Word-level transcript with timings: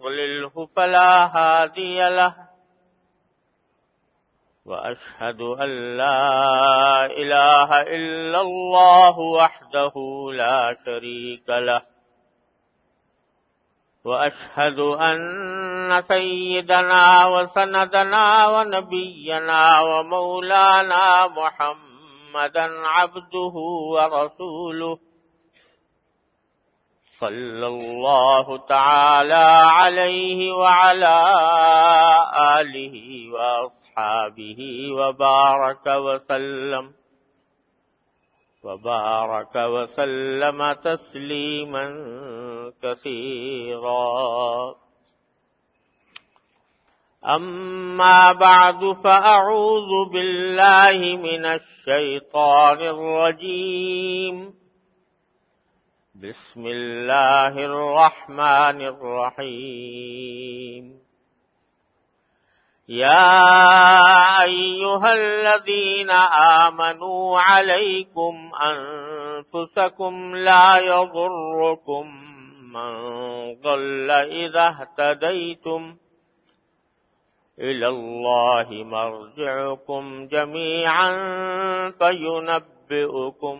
يضلله 0.00 0.66
فلا 0.76 1.26
هادي 1.36 2.00
له. 2.08 2.34
وأشهد 4.64 5.40
أن 5.40 5.96
لا 5.96 7.06
إله 7.06 7.80
إلا 7.80 8.40
الله 8.40 9.18
وحده 9.18 9.92
لا 10.32 10.76
شريك 10.84 11.48
له. 11.48 11.82
وأشهد 14.04 14.78
أن 14.78 16.02
سيدنا 16.08 17.26
وسندنا 17.26 18.48
ونبينا 18.48 19.80
ومولانا 19.80 21.26
محمدا 21.26 22.66
عبده 22.88 23.54
ورسوله. 23.92 25.09
صلى 27.20 27.66
الله 27.66 28.56
تعالى 28.56 29.48
عليه 29.78 30.52
وعلى 30.52 31.18
آله 32.60 32.96
وأصحابه 33.32 34.60
وبارك 34.92 35.86
وسلم 35.86 36.92
وبارك 38.64 39.56
وسلم 39.56 40.72
تسليما 40.72 41.86
كثيرا. 42.82 44.74
أما 47.26 48.32
بعد 48.32 48.92
فأعوذ 49.04 50.10
بالله 50.12 51.16
من 51.16 51.44
الشيطان 51.46 52.78
الرجيم. 52.80 54.59
بسم 56.20 56.66
الله 56.66 57.54
الرحمن 57.64 58.80
الرحيم. 58.92 60.84
يا 62.88 63.40
أيها 64.42 65.12
الذين 65.12 66.10
آمنوا 66.66 67.40
عليكم 67.40 68.50
أنفسكم 68.72 70.36
لا 70.36 70.76
يضركم 70.76 72.06
من 72.72 72.92
ضل 73.62 74.10
إذا 74.10 74.66
اهتديتم 74.68 75.96
إلى 77.58 77.88
الله 77.88 78.68
مرجعكم 78.70 80.26
جميعا 80.26 81.10
فينبئكم 81.90 83.58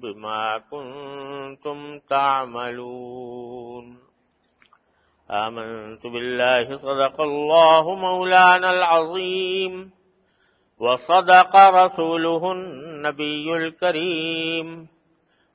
بما 0.00 0.58
كنتم 0.58 1.98
تعملون. 1.98 3.98
آمنت 5.30 6.06
بالله 6.06 6.76
صدق 6.76 7.20
الله 7.20 7.94
مولانا 7.94 8.70
العظيم. 8.70 9.90
وصدق 10.78 11.56
رسوله 11.56 12.52
النبي 12.52 13.56
الكريم. 13.56 14.88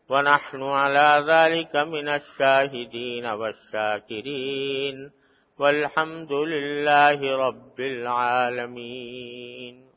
ونحن 0.10 0.64
على 0.64 1.26
ذلك 1.28 1.76
من 1.76 2.08
الشاهدين 2.08 3.26
والشاكرين. 3.26 5.12
والحمد 5.60 6.32
لله 6.32 7.48
رب 7.48 7.80
العالمين. 7.80 9.93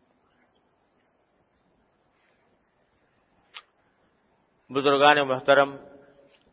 بزرگان 4.71 5.19
محترم 5.29 5.77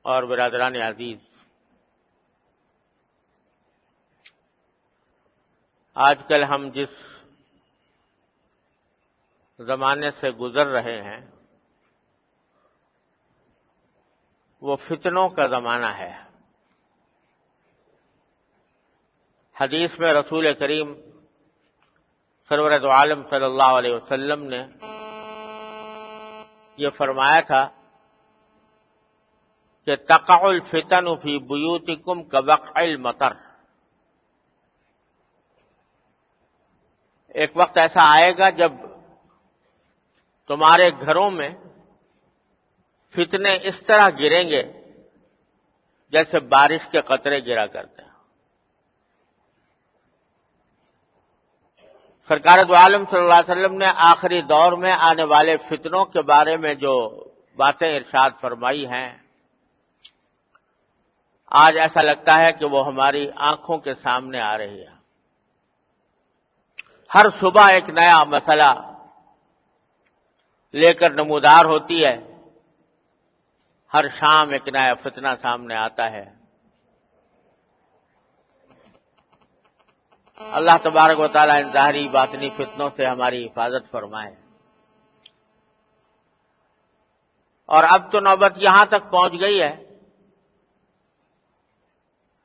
اور 0.02 0.24
برادران 0.24 0.76
عزیز، 0.76 1.20
آج 5.96 6.22
کل 6.28 6.44
ہم 6.44 6.70
جس 6.70 6.90
زمانے 9.60 10.12
سے 10.12 10.30
گزر 10.30 10.66
رہے 10.66 11.02
ہیں، 11.02 11.20
وہ 14.62 14.76
فتنوں 14.76 15.30
کا 15.30 15.48
زمانہ 15.48 15.86
ہے۔ 15.86 16.14
حدیث 19.56 20.00
میں 20.00 20.14
رسول 20.14 20.54
کریم 20.54 20.94
سرورت 22.50 22.84
عالم 22.84 23.28
صلی 23.30 23.46
اللہ 23.46 23.78
علیہ 23.78 23.94
وسلم 23.94 24.44
نے 24.44 24.66
یہ 26.78 26.90
فرمایا 26.90 27.40
تھا 27.40 27.83
کہ 29.86 29.96
تقع 29.96 30.40
الفتن 30.42 31.16
فی 31.16 31.38
بیوتکم 31.40 32.24
کبق 32.24 32.72
المطر۔ 32.74 33.32
ایک 37.28 37.52
وقت 37.56 37.78
ایسا 37.78 38.02
آئے 38.14 38.38
گا 38.38 38.50
جب 38.50 38.72
تمہارے 40.48 40.90
گھروں 40.90 41.32
میں 41.32 41.50
فتنے 43.10 43.58
اس 43.64 43.80
طرح 43.80 44.08
گریں 44.10 44.50
گے 44.50 44.64
جیسے 46.12 46.40
بارش 46.40 46.88
کے 46.92 47.02
قطرے 47.02 47.46
گرا 47.46 47.66
کرتے 47.66 48.02
ہیں۔ 48.02 48.10
سرکار 52.28 52.64
دو 52.64 52.76
عالم 52.76 53.04
صلی 53.06 53.20
اللہ 53.20 53.34
علیہ 53.34 53.52
وسلم 53.52 53.78
نے 53.78 53.86
آخری 53.96 54.42
دور 54.42 54.72
میں 54.72 54.92
آنے 54.92 55.24
والے 55.24 55.58
فتنوں 55.58 56.06
کے 56.06 56.22
بارے 56.22 56.58
میں 56.58 56.74
جو 56.74 57.10
باتیں 57.56 57.96
ارشاد 57.96 58.30
فرمائی 58.42 58.86
ہیں 58.88 59.23
آج 61.54 61.78
ایسا 61.78 62.02
لگتا 62.02 62.38
ہے 62.38 62.52
کہ 62.54 62.66
وہ 62.66 62.88
ہماری 62.88 63.30
آنکھوں 63.36 63.78
کے 63.78 63.96
سامنے 63.96 64.42
آ 64.42 64.58
رہی 64.58 64.82
ہے۔ 64.82 64.94
ہر 67.16 67.26
صبح 67.40 67.72
ایک 67.72 67.90
نیا 67.90 68.24
مسئلہ 68.24 68.92
لے 70.74 70.94
کر 70.94 71.10
نمودار 71.12 71.66
ہوتی 71.66 72.06
ہے۔ 72.06 72.38
ہر 73.94 74.08
شام 74.08 74.50
ایک 74.50 74.68
نیا 74.68 74.94
فتنہ 74.94 75.28
سامنے 75.42 75.76
آتا 75.76 76.12
ہے۔ 76.12 76.34
اللہ 80.52 80.78
تبارک 80.84 81.20
و 81.20 81.28
تعالیٰ 81.28 81.56
ان 81.56 81.64
ظاہری 81.64 82.10
باطنی 82.10 82.50
فتنوں 82.50 82.90
سے 82.96 83.06
ہماری 83.06 83.46
حفاظت 83.46 83.92
فرمائے۔ 83.92 84.36
اور 87.66 87.84
اب 87.90 88.12
تو 88.12 88.20
نوبت 88.20 88.52
یہاں 88.56 88.86
تک 88.86 89.12
پہنچ 89.12 89.34
گئی 89.42 89.62
ہے۔ 89.62 89.93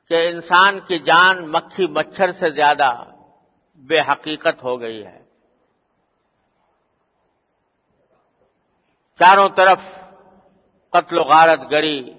کہ 0.09 0.29
انسان 0.29 0.79
کی 0.79 0.99
جان 0.99 1.51
مکھی 1.51 1.87
مچھر 1.87 2.31
سے 2.31 2.49
زیادہ 2.49 3.03
بے 3.75 3.99
حقیقت 3.99 4.63
ہو 4.63 4.81
گئی 4.81 5.05
ہے۔ 5.05 5.23
چاروں 9.19 9.49
طرف 9.55 10.03
قتل 10.89 11.17
و 11.17 11.23
غارت 11.23 11.71
گری 11.71 12.13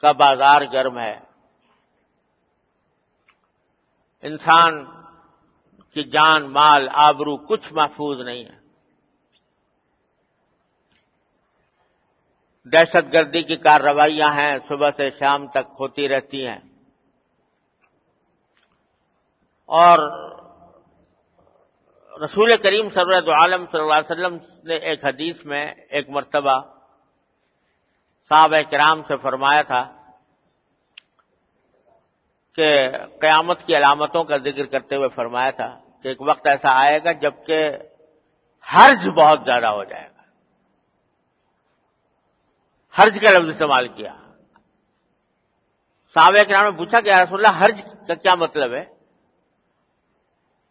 کا 0.00 0.12
بازار 0.12 0.62
گرم 0.72 0.98
ہے۔ 0.98 1.20
انسان 4.22 4.84
کی 5.90 6.04
جان، 6.04 6.52
مال، 6.52 6.88
آبرو 6.92 7.36
کچھ 7.36 7.72
محفوظ 7.72 8.20
نہیں 8.20 8.44
ہے۔ 8.44 8.58
دہشت 12.64 13.12
گردی 13.12 13.42
کی 13.42 13.56
کارروائیاں 13.56 14.34
ہیں، 14.34 14.58
صبح 14.68 14.90
سے 14.96 15.10
شام 15.10 15.46
تک 15.46 15.66
ہوتی 15.80 16.08
رہتی 16.08 16.46
ہیں۔ 16.46 16.73
اور 19.66 19.98
رسول 22.24 22.56
کریم 22.62 22.90
سرورت 22.90 23.28
عالم 23.28 23.64
صلی 23.72 23.80
اللہ 23.80 23.94
علیہ 23.94 24.12
وسلم 24.12 24.38
نے 24.64 24.74
ایک 24.74 25.04
حدیث 25.04 25.44
میں 25.44 25.74
ایک 25.88 26.10
مرتبہ 26.10 26.60
صحابہ 28.28 28.70
کرام 28.70 29.02
سے 29.02 29.16
فرمایا 29.16 29.62
تھا 29.62 29.96
کہ 32.54 32.90
قیامت 33.20 33.62
کی 33.66 33.76
علامتوں 33.76 34.24
کا 34.24 34.36
ذکر 34.36 34.64
کرتے 34.64 34.96
ہوئے 34.96 35.08
فرمایا 35.08 35.50
تھا 35.50 35.80
کہ 36.02 36.08
ایک 36.08 36.20
وقت 36.20 36.46
ایسا 36.46 36.68
آئے 36.72 37.04
گا 37.04 37.12
جبکہ 37.12 37.70
حرج 38.74 39.08
بہت 39.08 39.38
زیادہ 39.44 39.66
ہو 39.66 39.84
جائے 39.84 40.08
گا۔ 40.08 40.22
حرج 42.98 43.20
کا 43.20 43.30
لفظ 43.30 43.48
استعمال 43.48 43.88
کیا۔ 43.88 44.14
صحابہ 46.14 46.42
کرام 46.42 46.64
نے 46.64 46.70
پوچھا 46.70 47.00
کہ 47.00 47.14
رسول 47.14 47.46
اللہ، 47.46 47.64
حرج 47.64 47.82
کا 48.06 48.14
کیا 48.14 48.34
مطلب 48.34 48.74
ہے؟ 48.74 49.03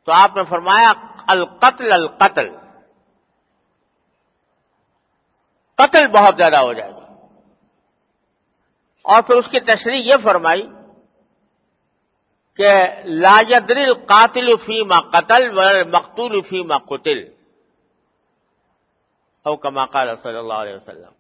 تو 0.04 0.12
آپ 0.12 0.36
نے 0.36 0.44
فرمایا 0.44 0.94
القتل 1.28 1.92
القتل۔ 1.92 2.50
قتل 5.76 6.08
بہت 6.08 6.36
زیادہ 6.38 6.58
ہو 6.58 6.74
جائے 6.74 6.92
گا۔ 6.92 7.28
اور 9.02 9.22
پھر 9.22 9.36
اس 9.36 9.48
کی 9.48 9.60
تشریح 9.60 10.00
یہ 10.00 10.16
فرمائی 10.24 10.68
کہ 12.56 12.72
لا 13.06 13.42
يدري 13.50 13.84
القاتل 13.84 14.58
فيما 14.58 15.00
قتل 15.00 15.58
والمقتول 15.58 16.42
فيما 16.42 16.78
قتل۔ 16.78 17.20
او 19.44 19.56
كما 19.56 19.86
قال 19.86 20.18
صلی 20.24 20.38
اللہ 20.38 20.54
علیہ 20.54 20.76
وسلم۔ 20.76 21.12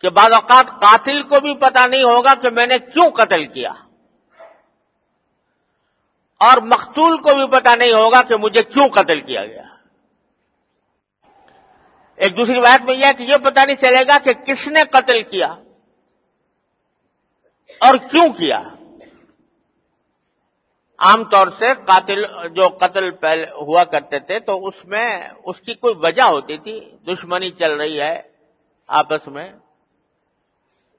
کہ 0.00 0.10
بعض 0.10 0.32
اوقات 0.32 0.66
قاتل 0.66 1.22
کو 1.22 1.40
بھی 1.40 1.54
پتا 1.54 1.86
نہیں 1.86 2.02
ہوگا 2.02 2.34
کہ 2.34 2.50
میں 2.50 2.66
نے 2.66 2.78
کیوں 2.78 3.10
قتل 3.10 3.46
کیا۔ 3.46 3.72
اور 6.40 6.62
مقتول 6.62 7.16
کو 7.16 7.34
بھی 7.34 7.60
پتا 7.60 7.76
نہیں 7.76 7.92
ہوگا 7.92 8.22
کہ 8.22 8.36
مجھے 8.36 8.62
کیوں 8.62 8.88
قتل 8.88 9.20
کیا 9.20 9.46
گیا۔ 9.46 9.62
ایک 12.16 12.36
دوسری 12.36 12.60
بات 12.60 12.82
میں 12.82 12.94
یہ 12.94 13.06
ہے 13.06 13.14
کہ 13.14 13.22
یہ 13.22 13.36
پتا 13.36 13.64
نہیں 13.64 13.76
چلے 13.76 14.02
گا 14.08 14.18
کہ 14.24 14.32
کس 14.32 14.68
نے 14.68 14.80
قتل 14.90 15.22
کیا 15.22 15.46
اور 17.80 17.96
کیوں 18.10 18.32
کیا۔ 18.32 18.58
عام 20.98 21.24
طور 21.24 21.46
سے 21.46 21.66
قاتل 21.74 22.48
جو 22.48 22.68
قتل 22.68 23.10
پہلے 23.10 23.42
ہوا 23.42 23.84
کرتے 23.84 24.18
تھے 24.18 24.40
تو 24.40 24.66
اس 24.66 24.84
میں 24.84 25.28
اس 25.44 25.60
کی 25.60 25.74
کوئی 25.74 25.94
وجہ 25.98 26.22
ہوتی 26.22 26.58
تھی، 26.58 26.96
دشمنی 27.12 27.50
چل 27.50 27.72
رہی 27.72 28.00
ہے 28.00 28.22
آپس 28.86 29.26
میں، 29.26 29.52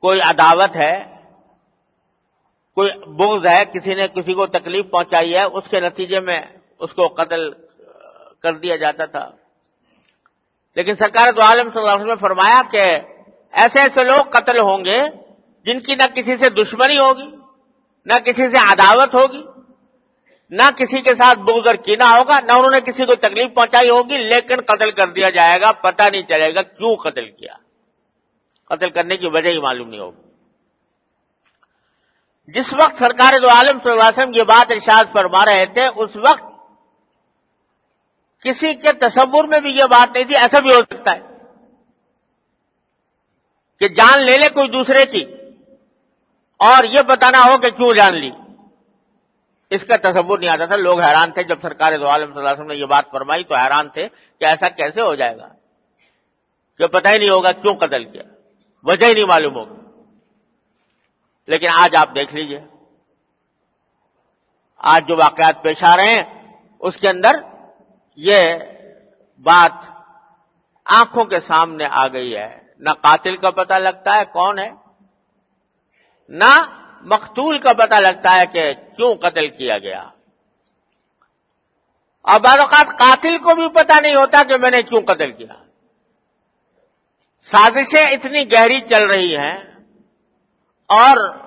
کوئی 0.01 0.22
عداوت 0.22 0.75
ہے۔ 0.75 1.16
کوئی 2.77 2.89
بغض 3.07 3.45
ہے، 3.45 3.63
کسی 3.74 3.95
نے 3.95 4.07
کسی 4.07 4.33
کو 4.33 4.47
تکلیف 4.47 4.85
پہنچائی 4.91 5.35
ہے، 5.35 5.44
اس 5.44 5.69
کے 5.69 5.79
نتیجے 5.79 6.19
میں 6.19 6.41
اس 6.79 6.94
کو 6.94 7.07
قتل 7.07 7.51
کر 8.39 8.53
دیا 8.53 8.75
جاتا 8.75 9.06
تھا۔ 9.06 9.31
لیکن 10.75 10.95
سرکار 10.95 11.31
تو 11.31 11.41
عالم 11.41 11.63
صلی 11.63 11.81
اللہ 11.81 11.91
علیہ 11.91 12.00
وسلم 12.00 12.09
نے 12.09 12.15
فرمایا 12.15 12.62
کہ 12.71 13.00
ایسے 13.51 13.79
ایسے 13.79 14.03
لوگ 14.03 14.24
قتل 14.29 14.57
ہوں 14.57 14.85
گے 14.85 15.00
جن 15.65 15.79
کی 15.79 15.95
نہ 15.95 16.03
کسی 16.15 16.38
سے 16.38 16.50
دشمنی 16.50 16.97
ہوگی، 16.97 17.35
نہ 18.06 18.13
کسی 18.25 18.50
سے 18.50 18.57
عداوت 18.57 19.15
ہوگی، 19.15 19.41
نہ 20.50 20.63
کسی 20.77 21.01
کے 21.01 21.15
ساتھ 21.15 21.39
بغض 21.39 21.68
اور 21.68 21.75
کینا 21.75 22.18
ہوگا، 22.18 22.39
نہ 22.39 22.51
انہوں 22.51 22.71
نے 22.71 22.81
کسی 22.81 23.06
کو 23.06 23.15
تکلیف 23.15 23.53
پہنچائی 23.56 23.89
ہوگی، 23.89 24.18
لیکن 24.18 24.56
قتل 24.68 24.91
کر 24.91 25.07
دیا 25.07 25.29
جائے 25.29 25.62
گا، 25.62 25.71
پتہ 25.71 26.03
نہیں 26.12 26.21
چلے 26.21 26.56
گا 26.56 26.62
کیوں 26.62 26.95
قتل 26.95 27.31
کیا۔ 27.31 27.53
قتل 28.65 28.89
کرنے 28.89 29.18
کی 29.18 29.27
وجہ 29.27 29.50
ہی 29.50 29.59
معلوم 29.59 29.89
نہیں 29.89 30.00
ہوگی۔ 30.00 30.26
جس 32.47 32.73
وقت 32.73 32.97
سرکار 32.99 33.39
دو 33.41 33.49
عالم 33.49 33.79
صلی 33.79 33.91
اللہ 33.91 34.03
علیہ 34.03 34.19
وسلم 34.19 34.33
یہ 34.33 34.44
بات 34.44 34.71
ارشاد 34.71 35.03
فرما 35.13 35.45
رہے 35.45 35.65
تھے، 35.65 35.85
اس 35.95 36.17
وقت 36.17 36.44
کسی 38.44 38.73
کے 38.73 38.94
تصور 38.94 39.44
میں 39.44 39.59
بھی 39.59 39.69
یہ 39.77 39.83
بات 39.83 40.11
نہیں 40.13 40.23
تھی، 40.23 40.35
ایسا 40.35 40.59
بھی 40.59 40.73
ہو 40.73 40.79
سکتا 40.79 41.11
ہے 41.11 41.19
کہ 43.79 43.88
جان 43.88 44.19
لے 44.19 44.38
لے 44.38 44.49
کوئی 44.49 44.67
دوسرے 44.67 45.05
کی 45.05 45.25
اور 46.57 46.83
یہ 46.83 47.01
بتانا 47.01 47.39
ہو 47.39 47.57
کہ 47.57 47.69
کیوں 47.69 47.94
جان 47.94 48.15
لی۔ 48.15 48.31
اس 49.69 49.83
کا 49.83 49.95
تصور 49.97 50.39
نہیں 50.39 50.50
آتا 50.50 50.65
تھا۔ 50.65 50.75
لوگ 50.75 51.01
حیران 51.01 51.31
تھے 51.31 51.43
جب 51.43 51.61
سرکار 51.61 51.93
دو 52.00 52.07
عالم 52.07 52.25
صلی 52.25 52.38
اللہ 52.38 52.50
علیہ 52.50 52.59
وسلم 52.59 52.71
نے 52.71 52.75
یہ 52.75 52.85
بات 52.85 53.05
فرمائی 53.11 53.43
تو 53.43 53.55
حیران 53.55 53.89
تھے 53.89 54.07
کہ 54.39 54.45
ایسا 54.45 54.69
کیسے 54.69 55.01
ہو 55.01 55.15
جائے 55.15 55.38
گا۔ 55.38 55.47
کہ 56.77 56.88
پتہ 56.88 57.09
ہی 57.09 57.17
نہیں 57.17 57.29
ہوگا 57.29 57.51
کیوں 57.51 57.75
قتل 57.75 58.05
کیا۔ 58.05 58.23
وجہ 58.83 59.05
ہی 59.05 59.13
نہیں 59.13 59.25
معلوم 59.25 59.55
ہوگی 59.55 59.76
لیکن 61.47 61.67
آج 61.73 61.95
آپ 61.95 62.09
دیکھ 62.15 62.35
لیجیے۔ 62.35 62.59
آج 64.77 65.07
جو 65.07 65.15
واقعات 65.17 65.63
پیش 65.63 65.83
آ 65.83 65.97
رہے 65.97 66.05
ہیں، 66.05 66.53
اس 66.79 66.97
کے 66.97 67.09
اندر 67.09 67.35
یہ 68.15 68.53
بات 69.38 69.71
آنکھوں 70.85 71.25
کے 71.25 71.39
سامنے 71.39 71.85
آ 71.91 72.07
گئی 72.07 72.38
ہے۔ 72.38 72.59
نہ 72.77 72.89
قاتل 72.89 73.38
کا 73.38 73.51
پتہ 73.51 73.73
لگتا 73.73 74.15
ہے 74.15 74.25
کون 74.25 74.59
ہے، 74.59 74.69
نہ 76.29 76.65
مقتول 77.01 77.59
کا 77.59 77.73
پتہ 77.73 77.95
لگتا 77.95 78.35
ہے 78.35 78.45
کہ 78.45 78.73
کیوں 78.73 79.15
قتل 79.15 79.50
کیا 79.50 79.77
گیا۔ 79.77 80.09
اور 82.21 82.39
بعض 82.39 82.59
اوقات 82.59 82.88
قاتل 82.88 83.38
کو 83.38 83.55
بھی 83.55 83.69
پتہ 83.69 84.01
نہیں 84.01 84.15
ہوتا 84.15 84.43
کہ 84.43 84.57
میں 84.57 84.71
نے 84.71 84.81
کیوں 84.81 85.01
قتل 85.01 85.31
کیا۔ 85.31 85.63
سازشیں 87.51 88.07
اتنی 88.07 88.51
گہری 88.51 88.81
چل 88.81 89.03
رہی 89.03 89.38
ہیں 89.38 89.76
اور 90.88 91.38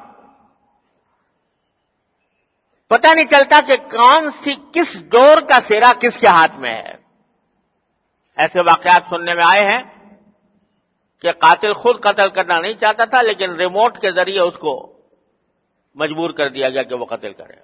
پتہ 2.86 3.14
نہیں 3.14 3.24
چلتا 3.24 3.60
کہ 3.66 3.76
کون 3.76 4.30
سی 4.30 4.54
کس 4.72 5.00
ڈور 5.00 5.40
کا 5.48 5.60
سیرا 5.60 5.92
کس 6.00 6.16
کے 6.16 6.26
ہاتھ 6.26 6.52
میں 6.52 6.82
ہے۔ 6.82 6.94
ایسے 8.36 8.60
واقعات 8.60 9.02
سننے 9.10 9.34
میں 9.34 9.44
آئے 9.46 9.60
ہیں 9.60 9.82
کہ 11.22 11.32
قاتل 11.32 11.72
خود 11.72 12.02
قتل 12.02 12.28
کرنا 12.28 12.58
نہیں 12.58 12.72
چاہتا 12.72 13.04
تھا، 13.04 13.22
لیکن 13.22 13.50
ریموٹ 13.50 13.98
کے 13.98 14.10
ذریعے 14.10 14.40
اس 14.40 14.56
کو 14.56 14.96
مجبور 15.94 16.30
کر 16.30 16.48
دیا 16.48 16.68
گیا 16.68 16.82
کہ 16.82 16.94
وہ 16.94 17.04
قتل 17.04 17.32
کرے۔ 17.32 17.56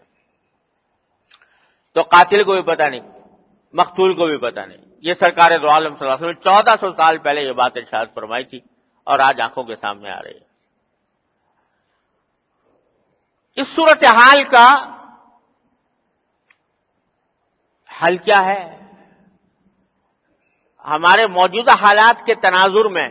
تو 1.94 2.02
قاتل 2.02 2.44
کو 2.44 2.52
بھی 2.52 2.62
پتا 2.62 2.88
نہیں، 2.88 3.00
مقتول 3.72 4.14
کو 4.14 4.26
بھی 4.26 4.36
پتا 4.36 4.64
نہیں۔ 4.64 4.84
یہ 5.00 5.14
سرکار 5.14 5.50
دو 5.50 5.70
عالم 5.70 5.96
صلی 5.96 6.08
اللہ 6.08 6.14
علیہ 6.14 6.26
وسلم 6.26 6.42
چودہ 6.42 6.74
سو 6.80 6.92
سال 6.92 7.18
پہلے 7.18 7.42
یہ 7.42 7.52
بات 7.52 7.72
ارشاد 7.76 8.06
فرمائی 8.14 8.44
تھی 8.44 8.60
اور 9.04 9.18
آج 9.18 9.40
آنکھوں 9.40 9.64
کے 9.64 9.76
سامنے 9.76 10.10
آ 10.10 10.22
رہی 10.22 10.34
ہے۔ 10.34 10.45
اس 13.58 13.68
صورت 13.68 14.04
حال 14.16 14.42
کا 14.50 14.68
حل 17.90 18.16
کیا 18.16 18.44
ہے؟ 18.44 18.62
ہمارے 20.84 21.26
موجودہ 21.26 21.74
حالات 21.80 22.24
کے 22.26 22.34
تناظر 22.34 22.88
میں 22.88 23.08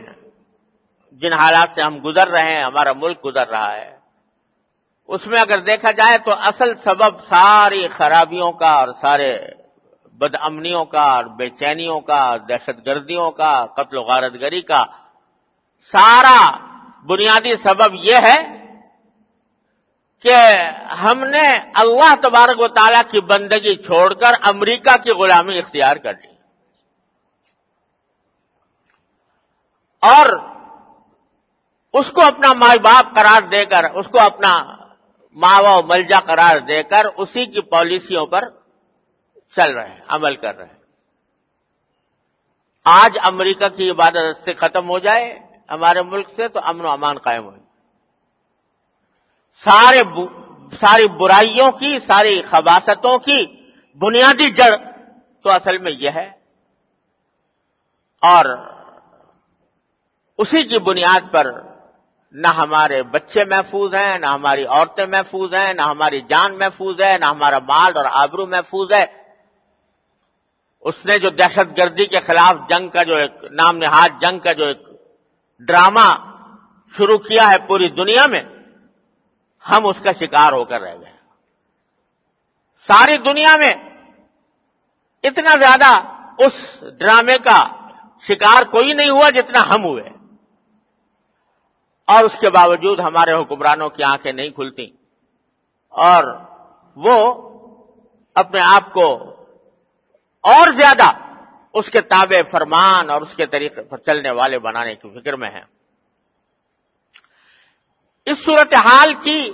جن 1.21 1.33
حالات 1.33 1.73
سے 1.75 1.81
ہم 1.81 1.97
گزر 2.05 2.27
رہے 2.27 2.53
ہیں، 2.53 2.63
ہمارا 2.63 2.93
ملک 2.93 3.25
گزر 3.25 3.47
رہا 3.47 3.71
ہے، 3.73 3.89
اس 5.09 5.25
میں 5.27 5.39
اگر 5.39 5.59
دیکھا 5.61 5.91
جائے 5.91 6.17
تو 6.17 6.31
اصل 6.49 6.73
سبب 6.83 7.19
ساری 7.27 7.87
خرابیوں 7.87 8.51
کا 8.51 8.71
اور 8.71 8.87
سارے 9.01 9.31
بد 10.21 10.35
امنیوں 10.39 10.83
کا 10.85 11.01
اور 11.11 11.23
بے 11.37 11.49
چینیوں 11.49 11.99
کا، 12.01 12.21
دہشت 12.49 12.85
گردیوں 12.85 13.29
کا، 13.31 13.53
قتل 13.75 13.97
و 13.97 14.03
غارت 14.03 14.33
گری 14.41 14.61
کا 14.61 14.83
سارا 15.91 16.39
بنیادی 17.07 17.55
سبب 17.63 17.95
یہ 18.03 18.17
ہے 18.23 18.37
کہ 20.25 20.37
ہم 20.91 21.23
نے 21.23 21.57
اللہ 21.75 22.15
تبارک 22.21 22.59
و 22.59 22.67
تعالی 22.67 23.11
کی 23.11 23.21
بندگی 23.21 23.75
چھوڑ 23.75 24.13
کر 24.13 24.33
امریکہ 24.41 24.97
کی 25.03 25.11
غلامی 25.11 25.57
اختیار 25.57 25.95
کر 25.95 26.13
لی۔ 26.13 26.27
اور 29.99 30.39
اس 31.93 32.11
کو 32.11 32.21
اپنا 32.21 32.53
مائی 32.53 32.79
باپ 32.79 33.15
قرار 33.15 33.41
دے 33.41 33.65
کر، 33.65 33.83
اس 33.83 34.07
کو 34.07 34.19
اپنا 34.19 34.75
ماوا 35.33 35.77
و 35.77 35.81
ملجا 35.83 36.19
قرار 36.19 36.59
دے 36.59 36.83
کر 36.83 37.05
اسی 37.17 37.45
کی 37.45 37.61
پالیسیوں 37.61 38.25
پر 38.25 38.49
چل 39.55 39.71
رہے 39.73 39.89
ہیں، 39.89 40.01
عمل 40.07 40.35
کر 40.35 40.55
رہے 40.55 40.65
ہیں۔ 40.65 40.81
آج 42.85 43.17
امریکہ 43.23 43.67
کی 43.67 43.89
عبادت 43.89 44.43
سے 44.45 44.53
ختم 44.53 44.89
ہو 44.89 44.99
جائے، 44.99 45.39
ہمارے 45.69 46.01
ملک 46.01 46.29
سے 46.29 46.47
تو 46.47 46.59
امن 46.63 46.85
و 46.85 46.91
امان 46.91 47.17
قائم 47.17 47.43
ہو 47.45 47.64
سارے 49.63 50.27
ساری 50.75 51.07
برائیوں 51.07 51.71
کی، 51.71 51.99
ساری 52.07 52.41
خباستوں 52.41 53.19
کی 53.19 53.45
بنیادی 53.95 54.51
جڑ 54.51 54.75
تو 55.43 55.51
اصل 55.51 55.77
میں 55.77 55.91
یہ 55.91 56.09
ہے۔ 56.15 56.25
اور 58.21 58.57
اسی 60.37 60.63
کی 60.63 60.79
بنیاد 60.79 61.33
پر 61.33 61.45
نہ 62.31 62.47
ہمارے 62.47 63.03
بچے 63.03 63.45
محفوظ 63.45 63.95
ہیں، 63.95 64.17
نہ 64.17 64.25
ہماری 64.25 64.65
عورتیں 64.65 65.05
محفوظ 65.05 65.53
ہیں، 65.53 65.73
نہ 65.73 65.81
ہماری 65.81 66.21
جان 66.21 66.57
محفوظ 66.57 67.01
ہے، 67.01 67.17
نہ 67.17 67.25
ہمارا 67.25 67.59
مال 67.59 67.97
اور 67.97 68.05
آبرو 68.11 68.47
محفوظ 68.47 68.91
ہے۔ 68.91 69.05
اس 70.81 71.05
نے 71.05 71.19
جو 71.19 71.29
دہشت 71.29 71.77
گردی 71.77 72.05
کے 72.05 72.19
خلاف 72.19 72.69
جنگ 72.69 72.89
کا 72.89 73.03
جو 73.03 73.15
ایک 73.15 73.31
نام 73.51 73.77
نہاد 73.77 74.09
جنگ 74.21 74.39
کا 74.39 74.51
جو 74.51 74.65
ایک 74.65 74.87
ڈرامہ 75.59 76.35
شروع 76.97 77.17
کیا 77.17 77.51
ہے 77.51 77.57
پوری 77.67 77.89
دنیا 77.89 78.27
میں 78.27 78.41
ہم 79.69 79.87
اس 79.87 79.99
کا 79.99 80.11
شکار 80.11 80.53
ہو 80.53 80.65
کر 80.65 80.81
رہ 80.81 80.95
گئے 80.95 81.11
ساری 82.87 83.17
دنیا 83.17 83.57
میں 83.57 83.73
اتنا 85.23 85.55
زیادہ 85.55 85.91
اس 86.45 86.83
ڈرامے 86.99 87.37
کا 87.37 87.87
شکار 88.21 88.63
کوئی 88.63 88.93
نہیں 88.93 89.09
ہوا 89.09 89.29
جتنا 89.29 89.75
ہم 89.75 89.83
ہوئے۔ 89.83 90.09
اور 92.07 92.23
اس 92.23 92.37
کے 92.37 92.49
باوجود 92.49 92.99
ہمارے 92.99 93.33
حکمرانوں 93.33 93.89
کی 93.89 94.03
آنکھیں 94.03 94.33
نہیں 94.33 94.49
کھلتی 94.49 94.87
اور 95.89 96.23
وہ 96.95 97.49
اپنے 98.35 98.61
آپ 98.61 98.93
کو 98.93 99.13
اور 100.41 100.73
زیادہ 100.73 101.09
اس 101.73 101.89
کے 101.89 102.01
تابع 102.01 102.41
فرمان 102.51 103.09
اور 103.09 103.21
اس 103.21 103.35
کے 103.35 103.45
طریقے 103.45 103.83
پر 103.83 103.97
چلنے 103.97 104.31
والے 104.31 104.59
بنانے 104.59 104.95
کی 104.95 105.09
فکر 105.09 105.35
میں 105.35 105.49
ہیں۔ 105.49 105.63
اس 108.25 108.43
صورت 108.43 108.73
حال 108.73 109.13
کی 109.13 109.51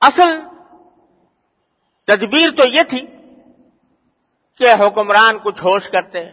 اصل 0.00 0.40
تدبیر 2.04 2.50
تو 2.56 2.64
یہ 2.64 2.82
تھی 2.82 3.06
کہ 4.56 4.72
حکمران 4.72 5.38
کچھ 5.38 5.60
ہوش 5.60 5.90
کرتے 5.90 6.30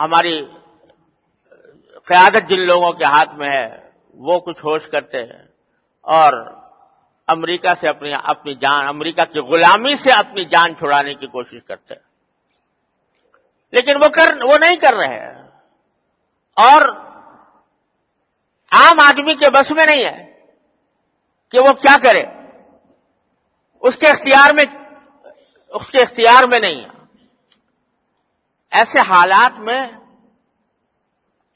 ہماری 0.00 0.46
قیادت 2.04 2.48
جن 2.48 2.66
لوگوں 2.66 2.92
کے 2.92 3.04
ہاتھ 3.04 3.34
میں 3.34 3.50
ہے، 3.50 3.90
وہ 4.14 4.40
کچھ 4.40 4.64
ہوش 4.64 4.86
کرتے 4.86 5.22
ہیں۔ 5.22 5.46
اور 6.00 6.62
امریکہ 7.26 7.68
سے 7.80 7.88
اپنی 7.88 8.12
اپنی 8.24 8.54
جان، 8.54 8.88
امریکہ 8.88 9.32
کی 9.32 9.40
غلامی 9.40 9.96
سے 9.96 10.12
اپنی 10.12 10.44
جان 10.44 10.76
چھڑانے 10.76 11.14
کی 11.14 11.26
کوشش 11.26 11.58
کرتے 11.66 11.94
ہیں۔ 11.94 12.02
لیکن 13.72 13.96
وہ 13.96 14.08
کر، 14.08 14.44
وہ 14.44 14.58
نہیں 14.58 14.76
کر 14.76 14.94
رہے 14.94 15.20
ہیں۔ 15.20 15.42
اور 16.56 17.03
عام 18.74 19.00
آدمی 19.00 19.34
کے 19.34 19.50
بس 19.50 19.70
میں 19.70 19.86
نہیں 19.86 20.04
ہے 20.04 20.22
کہ 21.52 21.60
وہ 21.60 21.72
کیا 21.72 21.96
کرے 22.02 22.22
اس 23.82 23.96
کے 23.96 24.08
اختیار 24.10 24.54
میں 24.54 24.64
اس 25.72 25.88
کے 25.90 26.02
اختیار 26.02 26.46
میں 26.48 26.60
نہیں 26.60 26.80
ہے 26.80 26.92
ایسے 28.72 29.00
حالات 29.00 29.58
میں 29.58 29.80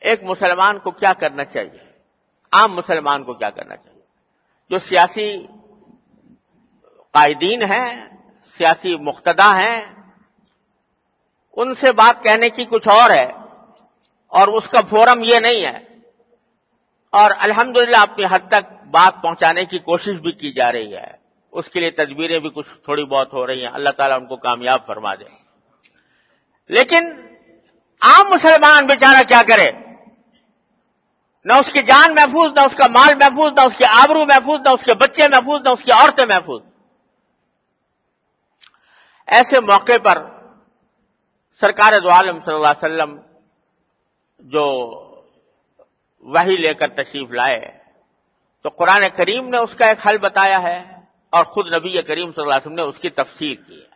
ایک 0.03 0.23
مسلمان 0.23 0.79
کو 0.79 0.91
کیا 0.91 1.13
کرنا 1.13 1.45
چاہیے 1.45 1.87
عام 2.53 2.75
مسلمان 2.75 3.25
کو 3.25 3.35
کیا 3.35 3.51
کرنا 3.51 3.77
چاہیے 3.77 4.03
جو 4.71 4.79
سیاسی 4.79 5.31
قائدین 7.15 7.63
ہیں 7.63 7.89
سیاسی 8.61 8.97
مقتدا 9.03 9.51
ہیں 9.57 9.81
ان 11.57 11.75
سے 11.75 11.93
بات 11.93 12.23
کہنے 12.23 12.49
کی 12.49 12.65
کچھ 12.65 12.89
اور 12.89 13.11
ہے 13.11 13.27
اور 14.33 14.49
اس 14.49 14.69
کا 14.69 14.81
فورم 14.91 15.23
یہ 15.23 15.39
نہیں 15.39 15.65
ہے 15.65 15.88
اور 17.11 17.31
الحمدللہ 17.39 17.97
اپنی 17.97 18.25
حد 18.31 18.49
تک 18.49 18.73
بات 18.91 19.23
پہنچانے 19.23 19.65
کی 19.65 19.79
کوشش 19.79 20.13
بھی 20.13 20.33
کی 20.33 20.53
جا 20.53 20.73
رہی 20.73 20.97
ہے۔ 20.97 21.17
اس 21.53 21.69
کے 21.69 21.81
لیے 21.81 21.91
تجبیریں 21.91 22.39
بھی 22.39 22.51
کچھ 22.51 22.69
تھوڑی 22.85 23.05
بہت 23.05 23.33
ہو 23.33 23.47
رہی 23.47 23.67
ہیں۔ 23.67 23.73
اللہ 23.73 23.89
تعالیٰ 23.89 24.21
ان 24.21 24.27
کو 24.27 24.37
کامیاب 24.37 24.87
فرما 24.87 25.15
دے۔ 25.15 25.25
لیکن 26.69 27.13
عام 28.03 28.29
مسلمان 28.31 28.87
بیچارہ 28.87 29.23
کیا 29.29 29.43
کرے؟ 29.49 29.73
نہ 31.45 31.53
اس 31.53 31.73
کی 31.73 31.83
جان 31.83 32.15
محفوظ، 32.15 32.51
نہ 32.51 32.61
اس 32.61 32.75
کا 32.77 32.87
مال 32.87 33.15
محفوظ، 33.15 33.53
نہ 33.53 33.61
اس 33.61 33.77
کے 33.77 33.85
آبرو 33.87 34.25
محفوظ، 34.25 34.61
نہ 34.61 34.69
اس 34.69 34.85
کے 34.85 34.95
بچے 34.95 35.29
محفوظ، 35.29 35.61
نہ 35.61 35.69
اس 35.69 35.83
کی 35.83 35.93
عورتیں 35.93 36.25
محفوظ۔ 36.25 36.63
ایسے 39.27 39.61
موقع 39.61 39.99
پر 40.05 40.23
سرکار 41.61 41.93
دو 42.01 42.11
عالم 42.11 42.41
صلی 42.45 42.55
اللہ 42.55 42.67
علیہ 42.67 42.87
وسلم 42.87 43.21
جو 44.39 44.95
وہی 46.21 46.57
لے 46.57 46.75
کر 46.75 46.89
تشریف 46.89 47.31
لائے۔ 47.31 47.79
تو 48.63 48.69
قرآن 48.69 49.03
کریم 49.17 49.49
نے 49.49 49.59
اس 49.59 49.75
کا 49.75 49.87
ایک 49.87 50.07
حل 50.07 50.19
بتایا 50.19 50.63
ہے 50.63 50.85
اور 51.31 51.45
خود 51.45 51.67
نبی 51.67 52.03
کریم 52.03 52.33
صلی 52.33 52.43
اللہ 52.43 52.55
علیہ 52.55 52.67
وسلم 52.67 52.75
نے 52.75 52.83
اس 52.83 52.99
کی 52.99 53.11
تفسیر 53.11 53.55
کی 53.55 53.81
ہے۔ 53.81 53.87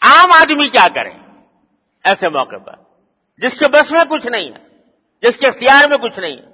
عام 0.00 0.32
آدمی 0.32 0.68
کیا 0.68 0.86
کرے 0.94 1.10
ایسے 2.04 2.28
موقع 2.28 2.56
پر؟ 2.56 2.74
جس 3.38 3.58
کے 3.58 3.68
بس 3.68 3.92
میں 3.92 4.04
کچھ 4.10 4.26
نہیں 4.26 4.50
ہے، 4.50 4.66
جس 5.22 5.36
کے 5.36 5.46
اختیار 5.46 5.88
میں 5.88 5.98
کچھ 5.98 6.18
نہیں 6.18 6.36
ہے۔ 6.36 6.46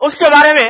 اس 0.00 0.18
کے 0.18 0.24
بارے 0.24 0.52
میں 0.54 0.68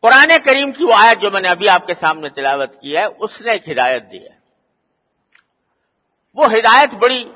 قرآن 0.00 0.28
کریم 0.44 0.72
کی 0.72 0.84
وہ 0.84 0.94
آیت 0.94 1.22
جو 1.22 1.30
میں 1.30 1.40
نے 1.40 1.48
ابھی 1.48 1.68
آپ 1.68 1.86
کے 1.86 1.94
سامنے 1.94 2.28
تلاوت 2.28 2.80
کی 2.80 2.96
ہے، 2.96 3.02
اس 3.18 3.42
نے 3.42 3.52
ایک 3.52 3.68
ہدایت 3.68 4.12
دی 4.12 4.18
ہے۔ 4.18 4.38
وہ 6.34 6.46
ہدایت 6.46 6.94
بڑی 6.94 7.32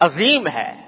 عظیم 0.00 0.46
ہے۔ 0.46 0.85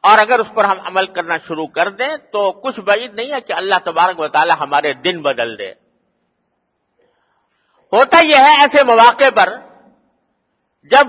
اور 0.00 0.18
اگر 0.18 0.38
اس 0.38 0.52
پر 0.54 0.64
ہم 0.64 0.76
عمل 0.80 1.06
کرنا 1.06 1.38
شروع 1.38 1.66
کر 1.66 1.90
دیں 1.90 2.16
تو 2.16 2.52
کچھ 2.52 2.80
بعید 2.80 3.14
نہیں 3.14 3.32
ہے 3.32 3.40
کہ 3.40 3.52
اللہ 3.52 3.74
تبارک 3.84 4.20
و 4.20 4.28
تعالی 4.28 4.52
ہمارے 4.60 4.92
دن 4.94 5.22
بدل 5.22 5.58
دے۔ 5.58 5.70
ہوتا 7.92 8.20
یہ 8.24 8.36
ہے 8.36 8.60
ایسے 8.60 8.84
مواقع 8.84 9.30
پر 9.34 9.48
جب 10.90 11.06